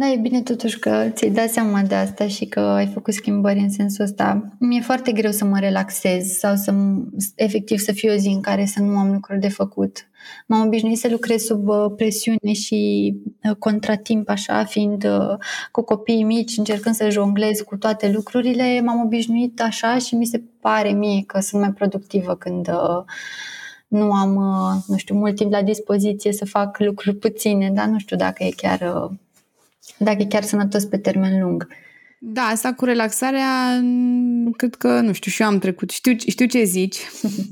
[0.00, 3.58] Da, e bine totuși că ți-ai dat seama de asta și că ai făcut schimbări
[3.58, 4.56] în sensul ăsta.
[4.58, 6.74] Mi-e foarte greu să mă relaxez sau să
[7.34, 10.08] efectiv să fie o zi în care să nu am lucruri de făcut.
[10.46, 15.36] M-am obișnuit să lucrez sub uh, presiune și uh, contratimp, așa, fiind uh,
[15.72, 20.42] cu copiii mici, încercând să jonglez cu toate lucrurile, m-am obișnuit așa și mi se
[20.60, 22.70] pare mie că sunt mai productivă când
[23.88, 24.32] nu am,
[24.86, 28.50] nu știu, mult timp la dispoziție să fac lucruri puține, dar nu știu dacă e
[28.56, 29.10] chiar
[29.98, 31.68] dacă e chiar sănătos pe termen lung.
[32.20, 33.80] Da, asta cu relaxarea,
[34.56, 35.90] cred că, nu știu, și eu am trecut.
[35.90, 36.98] Știu, știu ce zici,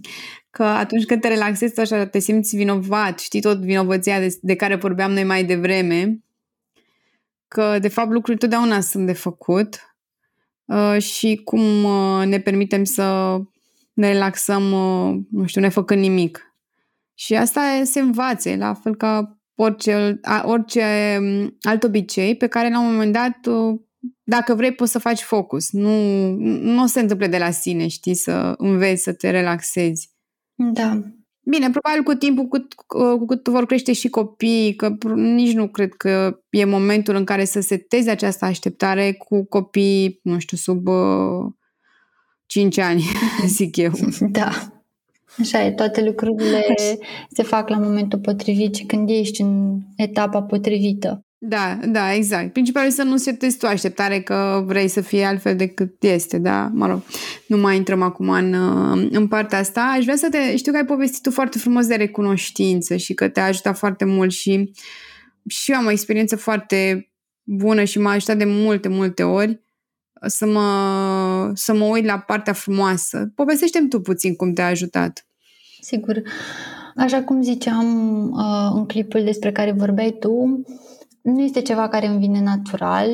[0.57, 4.75] că atunci când te relaxezi așa, te simți vinovat, știi tot vinovăția de, de care
[4.75, 6.21] vorbeam noi mai devreme,
[7.49, 9.97] că de fapt lucrurile totdeauna sunt de făcut
[10.65, 13.39] uh, și cum uh, ne permitem să
[13.93, 16.55] ne relaxăm, uh, nu știu, ne făcând nimic.
[17.15, 22.81] Și asta se învațe, la fel ca orice, orice um, alt obicei pe care la
[22.81, 23.81] un moment dat, uh,
[24.25, 25.71] dacă vrei, poți să faci focus.
[25.71, 26.29] Nu,
[26.61, 30.11] nu se întâmplă de la sine, știi, să înveți să te relaxezi.
[30.55, 31.01] Da.
[31.49, 32.67] Bine, probabil cu timpul, cu,
[33.17, 37.45] cu cât vor crește și copiii, că nici nu cred că e momentul în care
[37.45, 41.53] să setezi această așteptare cu copii, nu știu, sub uh,
[42.47, 43.05] 5 ani,
[43.47, 43.93] zic eu.
[44.21, 44.76] Da.
[45.41, 46.65] Așa e, toate lucrurile
[47.31, 51.21] se fac la momentul potrivit și când ești în etapa potrivită.
[51.39, 52.53] Da, da, exact.
[52.53, 56.87] Principalul să nu setezi tu așteptare că vrei să fie altfel decât este, da, mă
[56.87, 57.03] rog,
[57.47, 58.55] nu mai intrăm acum în,
[59.11, 59.95] în partea asta.
[59.97, 63.29] Aș vrea să te, știu că ai povestit tu foarte frumos de recunoștință și că
[63.29, 64.73] te-a ajutat foarte mult și
[65.49, 67.11] și eu am o experiență foarte
[67.43, 69.61] bună și m-a ajutat de multe, multe ori
[70.21, 73.33] să mă, să mă uit la partea frumoasă.
[73.35, 75.27] Povestește-mi tu puțin cum te-a ajutat.
[75.81, 76.23] Sigur.
[76.97, 80.63] Așa cum ziceam uh, în clipul despre care vorbeai tu,
[81.23, 83.09] nu este ceva care îmi vine natural.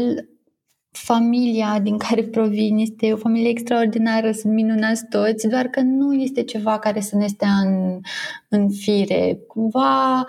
[0.91, 6.43] Familia din care provin este o familie extraordinară, sunt minunați toți, doar că nu este
[6.43, 8.01] ceva care să ne stea în,
[8.49, 9.39] în fire.
[9.47, 10.25] Cumva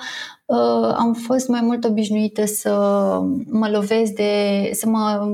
[0.45, 2.71] uh, am fost mai mult obișnuită să
[3.45, 5.27] mă lovesc de, să mă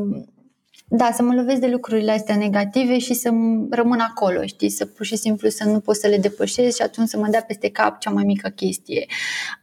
[0.92, 3.30] da, să mă lovesc de lucrurile astea negative și să
[3.70, 7.08] rămân acolo, știi, să pur și simplu să nu pot să le depășesc și atunci
[7.08, 9.06] să mă dea peste cap cea mai mică chestie.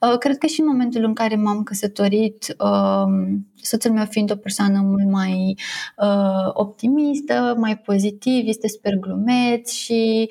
[0.00, 4.36] Uh, cred că și în momentul în care m-am căsătorit, uh, soțul meu fiind o
[4.36, 5.56] persoană mult mai
[5.96, 10.30] uh, optimistă, mai pozitiv, este super glumeț și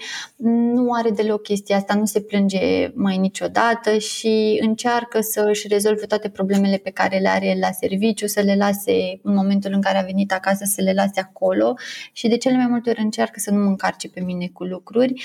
[0.74, 6.06] nu are deloc chestia asta, nu se plânge mai niciodată și încearcă să își rezolve
[6.06, 9.98] toate problemele pe care le are la serviciu, să le lase în momentul în care
[9.98, 11.74] a venit acasă, să le lase acolo
[12.12, 15.24] și de cele mai multe ori încearcă să nu mă încarce pe mine cu lucruri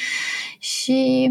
[0.59, 1.31] și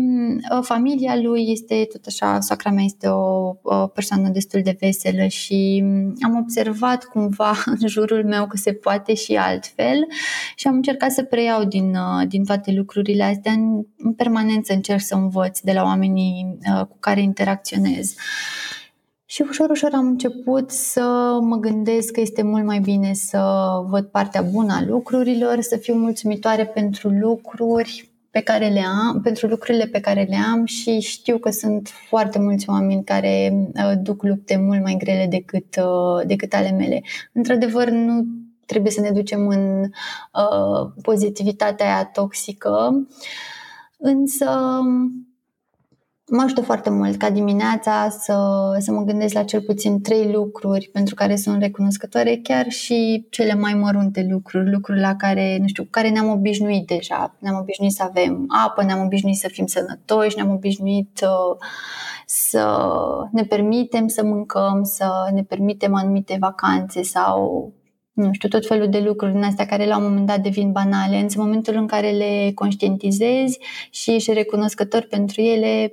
[0.51, 5.27] uh, familia lui este tot așa, sacra mea este o, o persoană destul de veselă
[5.27, 5.84] și
[6.21, 10.07] am observat cumva în jurul meu că se poate și altfel
[10.55, 13.51] și am încercat să preiau din, uh, din toate lucrurile astea.
[13.51, 18.15] În, în permanență încerc să învăț de la oamenii uh, cu care interacționez.
[19.32, 24.05] Și ușor, ușor am început să mă gândesc că este mult mai bine să văd
[24.05, 29.86] partea bună a lucrurilor, să fiu mulțumitoare pentru lucruri pe care le am, pentru lucrurile
[29.86, 34.57] pe care le am și știu că sunt foarte mulți oameni care uh, duc lupte
[34.57, 37.01] mult mai grele decât, uh, decât ale mele.
[37.34, 38.25] Într-adevăr, nu
[38.65, 43.07] trebuie să ne ducem în uh, pozitivitatea aia toxică,
[43.97, 44.80] însă
[46.30, 48.38] mă ajută foarte mult ca dimineața să,
[48.80, 53.53] să mă gândesc la cel puțin trei lucruri pentru care sunt recunoscătoare, chiar și cele
[53.53, 57.36] mai mărunte lucruri, lucruri la care, nu știu, cu care ne-am obișnuit deja.
[57.39, 61.57] Ne-am obișnuit să avem apă, ne-am obișnuit să fim sănătoși, ne-am obișnuit uh,
[62.25, 62.77] să
[63.32, 67.71] ne permitem să mâncăm, să ne permitem anumite vacanțe sau
[68.13, 71.17] nu știu, tot felul de lucruri din astea care la un moment dat devin banale,
[71.17, 73.59] însă în momentul în care le conștientizezi
[73.89, 75.91] și ești recunoscător pentru ele,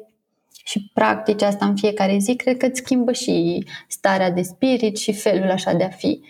[0.67, 5.13] și practici asta în fiecare zi, cred că îți schimbă și starea de spirit și
[5.13, 6.21] felul așa de a fi.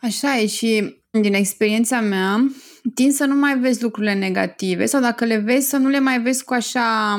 [0.00, 2.46] Așa e și din experiența mea,
[2.94, 6.20] tin să nu mai vezi lucrurile negative sau dacă le vezi să nu le mai
[6.20, 7.16] vezi cu așa,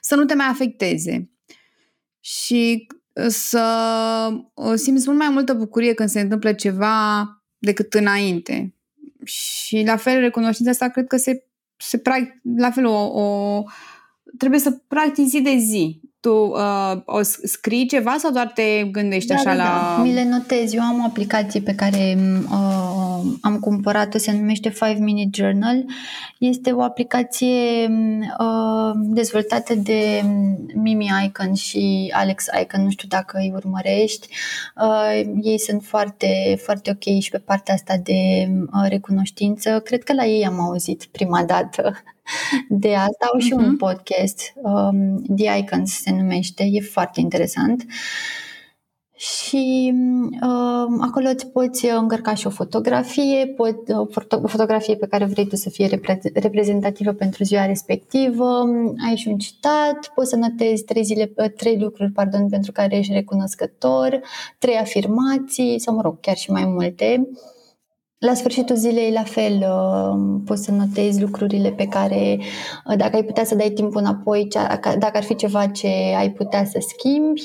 [0.00, 1.30] să nu te mai afecteze.
[2.20, 2.86] Și
[3.26, 3.64] să
[4.74, 7.28] simți mult mai multă bucurie când se întâmplă ceva
[7.58, 8.74] decât înainte.
[9.24, 12.02] Și la fel, recunoștința asta cred că se, se
[12.56, 13.62] la fel o, o
[14.38, 16.00] trebuie să practici zi de zi.
[16.20, 19.94] Tu uh, o scrii ceva sau doar te gândești da, așa da, la...
[19.96, 20.02] Da.
[20.02, 20.72] Mi le notez.
[20.72, 22.18] Eu am o aplicație pe care
[22.50, 23.04] uh,
[23.40, 25.84] am cumpărat-o, se numește 5 Minute Journal.
[26.38, 27.88] Este o aplicație
[28.38, 30.22] uh, dezvoltată de
[30.74, 34.28] Mimi Icon și Alex Icon, nu știu dacă îi urmărești.
[34.76, 39.80] Uh, ei sunt foarte, foarte ok și pe partea asta de uh, recunoștință.
[39.80, 41.94] Cred că la ei am auzit prima dată
[42.68, 43.28] de asta.
[43.32, 43.58] Au și uh-huh.
[43.58, 43.76] un mhm.
[43.76, 47.84] podcast, um, The Icons se numește, e foarte interesant.
[49.16, 49.94] Și
[50.42, 55.24] uh, acolo îți poți încărca și o fotografie, pot, o, foto- o fotografie pe care
[55.24, 58.64] vrei tu să fie repre- reprezentativă pentru ziua respectivă,
[59.08, 63.12] ai și un citat, poți să notezi trei, zile, trei lucruri pardon, pentru care ești
[63.12, 64.20] recunoscător,
[64.58, 67.28] trei afirmații sau, mă rog, chiar și mai multe.
[67.30, 67.52] Uh,
[68.24, 72.38] la sfârșitul zilei, la fel, uh, poți să notezi lucrurile pe care,
[72.86, 74.48] uh, dacă ai putea să dai timpul înapoi,
[74.98, 77.42] dacă ar fi ceva ce ai putea să schimbi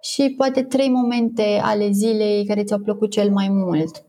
[0.00, 4.04] și poate trei momente ale zilei care ți-au plăcut cel mai mult.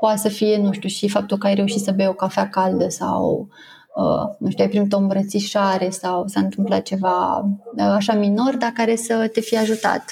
[0.00, 2.88] Poate să fie, nu știu, și faptul că ai reușit să bei o cafea caldă
[2.88, 3.48] sau,
[3.94, 7.48] uh, nu știu, ai primit o îmbrățișare sau s-a întâmplat ceva
[7.94, 10.04] așa minor, dar care să te fie ajutat.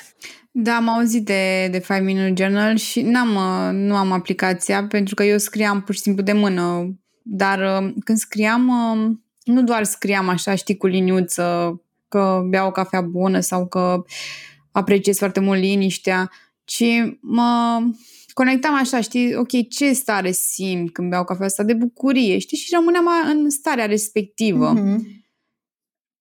[0.59, 5.15] Da, am auzit de, de 5 Minute Journal și n-am, uh, nu am aplicația pentru
[5.15, 9.85] că eu scriam pur și simplu de mână, dar uh, când scriam, uh, nu doar
[9.85, 14.05] scriam așa, știi, cu liniuță, că beau o cafea bună sau că
[14.71, 16.31] apreciez foarte mult liniștea,
[16.65, 16.85] ci
[17.21, 17.81] mă
[18.33, 22.75] conectam așa, știi, ok, ce stare simt când beau cafea asta de bucurie, știi, și
[22.75, 24.75] rămâneam în starea respectivă.
[24.75, 24.99] Mm-hmm.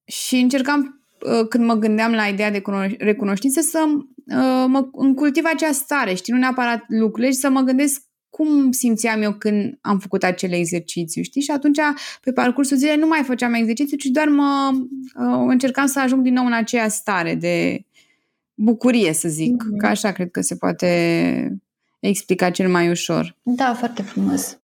[0.05, 1.04] Și încercam
[1.49, 2.61] când mă gândeam la ideea de
[2.97, 3.79] recunoștință să
[4.25, 9.21] Uh, mă cultiv acea stare, știi, nu neapărat lucrurile, și să mă gândesc cum simțeam
[9.21, 11.41] eu când am făcut acele exercițiu, știi?
[11.41, 11.77] Și atunci,
[12.21, 16.33] pe parcursul zilei, nu mai făceam exercițiu, ci doar mă uh, încercam să ajung din
[16.33, 17.85] nou în aceea stare de
[18.53, 19.63] bucurie, să zic.
[19.63, 19.77] Mm-hmm.
[19.77, 21.61] Că așa cred că se poate
[21.99, 23.35] explica cel mai ușor.
[23.41, 24.59] Da, foarte frumos.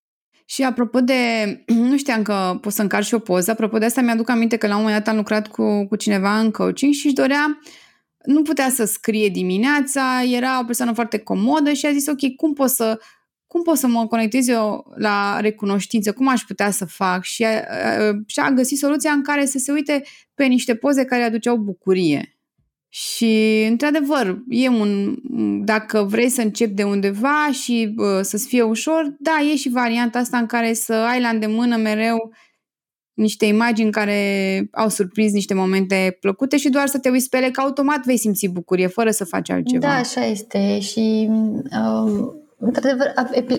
[0.51, 1.13] Și apropo de,
[1.89, 4.67] nu știam că pot să încarc și o poză, apropo de asta mi-aduc aminte că
[4.67, 7.59] la un moment dat am lucrat cu, cu cineva în coaching și își dorea
[8.25, 12.53] nu putea să scrie dimineața, era o persoană foarte comodă și a zis, ok, cum
[12.53, 12.99] pot să,
[13.47, 17.49] cum pot să mă conectez eu la recunoștință, cum aș putea să fac și a,
[18.25, 22.40] și a găsit soluția în care să se uite pe niște poze care aduceau bucurie.
[22.93, 25.15] Și, într-adevăr, e un,
[25.65, 30.19] dacă vrei să începi de undeva și uh, să-ți fie ușor, da, e și varianta
[30.19, 32.33] asta în care să ai la îndemână mereu
[33.13, 34.19] niște imagini care
[34.71, 38.17] au surprins niște momente plăcute și doar să te uiți pe ele, că automat vei
[38.17, 39.87] simți bucurie, fără să faci altceva.
[39.87, 43.13] Da, așa este și um, Într-adevăr,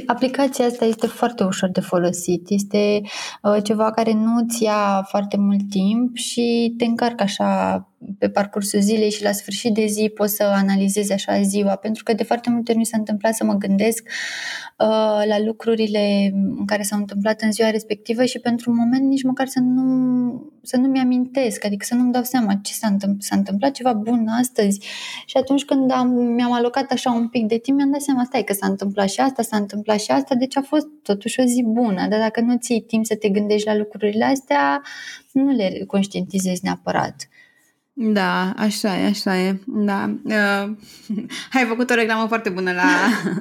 [0.07, 2.49] aplicația asta este foarte ușor de folosit.
[2.49, 3.01] Este
[3.43, 8.80] uh, ceva care nu ți ia foarte mult timp și te încarcă așa pe parcursul
[8.80, 12.50] zilei și la sfârșit de zi poți să analizezi așa ziua, pentru că de foarte
[12.50, 17.40] multe ori mi s-a întâmplat să mă gândesc uh, la lucrurile în care s-au întâmplat
[17.40, 19.82] în ziua respectivă și pentru un moment nici măcar să nu,
[20.62, 24.26] să nu mi-amintesc, adică să nu-mi dau seama ce s-a întâmplat, s-a întâmplat ceva bun
[24.28, 24.80] astăzi
[25.26, 28.42] și atunci când am, mi-am alocat așa un pic de timp, mi-am dat seama, stai
[28.42, 31.62] că s-a întâmplat și asta, s-a întâmplat și asta, deci a fost totuși o zi
[31.66, 34.82] bună, dar dacă nu ții timp să te gândești la lucrurile astea,
[35.32, 37.28] nu le conștientizezi neapărat.
[37.95, 39.59] Da, așa e, așa e.
[39.66, 40.14] Da.
[40.24, 40.76] Uh,
[41.57, 42.90] ai făcut o reclamă foarte bună la,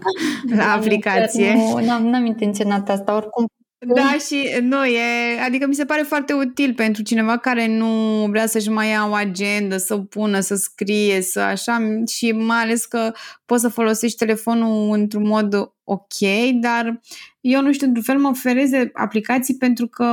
[0.58, 1.54] la aplicație.
[1.54, 3.46] Nu, n-am, n-am intenționat asta, oricum.
[3.88, 8.46] Da, și nu, e, adică mi se pare foarte util pentru cineva care nu vrea
[8.46, 11.78] să-și mai ia o agendă, să o pună, să scrie, să așa,
[12.08, 13.12] și mai ales că
[13.46, 16.20] poți să folosești telefonul într-un mod ok,
[16.54, 17.02] dar
[17.40, 20.06] eu nu știu, într-un fel mă oferez de aplicații pentru că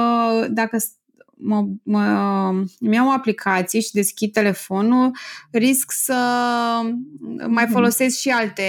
[0.51, 0.78] dacă
[1.41, 2.01] mă, mă,
[2.80, 5.11] îmi iau o aplicație și deschid telefonul,
[5.51, 6.14] risc să
[7.47, 7.72] mai mhm.
[7.72, 8.62] folosesc și alte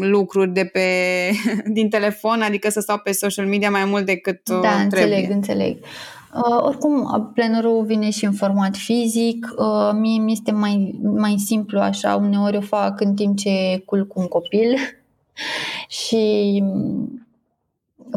[0.00, 0.88] lucruri de pe,
[1.76, 4.82] din telefon, adică să stau pe social media mai mult decât da, trebuie.
[4.82, 5.76] înțeleg, înțeleg.
[6.34, 9.46] Uh, oricum, plenerul vine și în format fizic.
[9.56, 14.16] Uh, mie mi este mai, mai simplu așa, uneori o fac în timp ce culc
[14.16, 14.76] un copil
[16.06, 16.62] și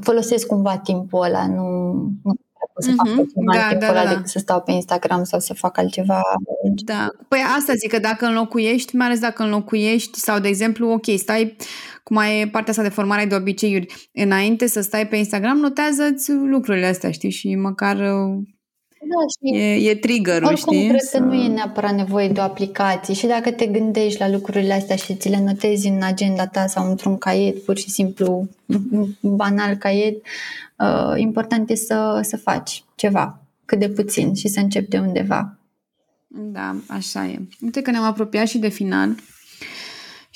[0.01, 1.91] folosesc cumva timpul ăla, nu,
[2.23, 2.33] nu
[2.79, 3.25] să fac mm-hmm.
[3.53, 4.09] da, da, da, da.
[4.09, 6.21] decât să stau pe Instagram sau să fac altceva.
[6.85, 7.07] Da.
[7.27, 11.55] Păi asta zic că dacă înlocuiești, mai ales dacă înlocuiești sau, de exemplu, ok, stai
[12.03, 16.85] cum ai partea asta de formare de obiceiuri, înainte să stai pe Instagram, notează-ți lucrurile
[16.85, 17.97] astea, știi, și măcar
[19.07, 20.87] da, și e, e trigger oricum, știi?
[20.87, 24.73] cred că nu e neapărat nevoie de o aplicație și dacă te gândești la lucrurile
[24.73, 28.49] astea și ți le notezi în agenda ta sau într-un caiet, pur și simplu
[29.21, 30.15] banal caiet,
[30.77, 35.57] uh, important e să, să faci ceva, cât de puțin și să începi de undeva.
[36.27, 37.39] Da, așa e.
[37.61, 39.15] Uite că ne-am apropiat și de final.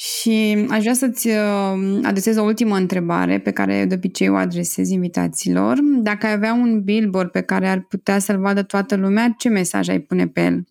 [0.01, 4.89] Și aș vrea să-ți uh, adresez o ultimă întrebare pe care de obicei o adresez
[4.89, 5.79] invitaților.
[5.81, 9.87] Dacă ai avea un billboard pe care ar putea să-l vadă toată lumea, ce mesaj
[9.87, 10.63] ai pune pe el?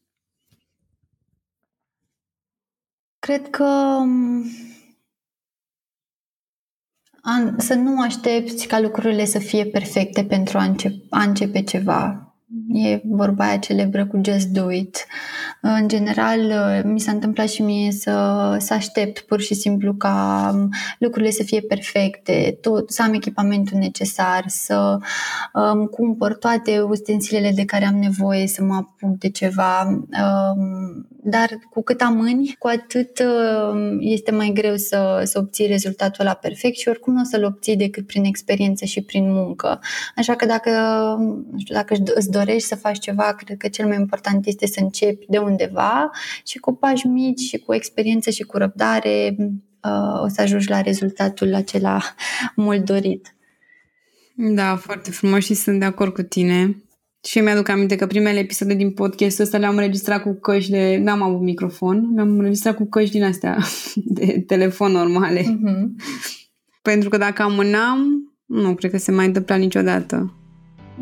[3.19, 4.45] Cred că um,
[7.59, 12.35] să nu aștepți ca lucrurile să fie perfecte pentru a începe, a începe ceva.
[12.73, 15.07] E vorba aia celebră cu just do it.
[15.61, 16.41] În general,
[16.85, 20.51] mi s-a întâmplat și mie să, să aștept pur și simplu ca
[20.99, 24.99] lucrurile să fie perfecte, tot, să am echipamentul necesar, să
[25.53, 29.83] um, cumpăr toate ustensilele de care am nevoie să mă apuc de ceva.
[29.87, 33.23] Um, dar cu cât amâni, cu atât
[33.71, 37.45] um, este mai greu să, să obții rezultatul ăla perfect și oricum nu o să-l
[37.45, 39.81] obții decât prin experiență și prin muncă.
[40.17, 40.71] Așa că dacă,
[41.51, 44.81] nu știu, dacă îți dorești să faci ceva, cred că cel mai important este să
[44.81, 46.11] începi de undeva
[46.45, 50.81] și cu pași mici și cu experiență și cu răbdare uh, o să ajungi la
[50.81, 52.01] rezultatul acela
[52.57, 53.35] mult dorit.
[54.35, 56.83] Da, foarte frumos și sunt de acord cu tine.
[57.23, 60.97] Și mi-aduc aminte că primele episoade din podcast ăsta le-am înregistrat cu căști de...
[60.97, 63.59] N-am avut microfon, le-am înregistrat cu căști din astea
[64.17, 65.41] de telefon normale.
[65.41, 65.85] Mm-hmm.
[66.83, 70.40] Pentru că dacă amânam, nu cred că se mai întâmpla niciodată.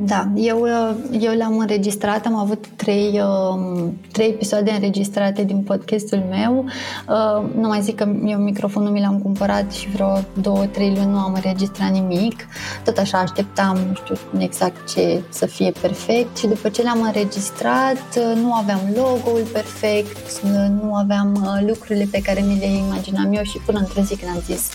[0.01, 6.22] Da, eu, uh, eu le-am înregistrat, am avut trei, um, trei episoade înregistrate din podcastul
[6.30, 6.64] meu.
[7.09, 11.11] Uh, nu mai zic că eu microfonul mi l-am cumpărat și vreo două, trei luni
[11.11, 12.46] nu am înregistrat nimic.
[12.84, 18.16] Tot așa așteptam, nu știu exact ce să fie perfect și după ce le-am înregistrat
[18.16, 20.42] uh, nu aveam logo-ul perfect,
[20.82, 24.42] nu aveam lucrurile pe care mi le imaginam eu și până într-o zi când am
[24.44, 24.68] zis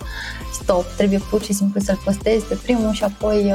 [0.62, 3.54] stop, trebuie pur și simplu să-l postez pe primul și apoi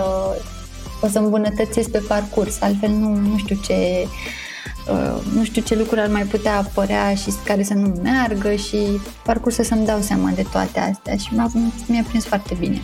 [1.00, 4.06] o să îmbunătățesc pe parcurs, altfel nu, nu știu ce
[4.90, 8.78] uh, nu știu ce lucruri ar mai putea apărea și care să nu meargă și
[9.24, 11.50] parcursul să-mi dau seama de toate astea și mi-a,
[11.86, 12.82] mi-a prins foarte bine.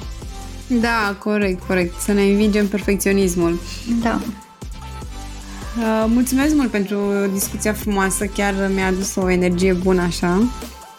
[0.67, 2.01] Da, corect, corect.
[2.01, 3.61] Să ne învingem perfecționismul.
[4.03, 4.21] Da.
[5.79, 6.97] Uh, mulțumesc mult pentru
[7.33, 10.43] discuția frumoasă, chiar mi-a adus o energie bună așa.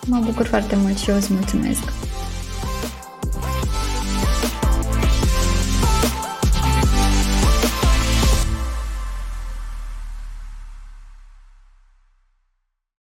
[0.08, 1.84] Mă bucur foarte mult și eu îți mulțumesc.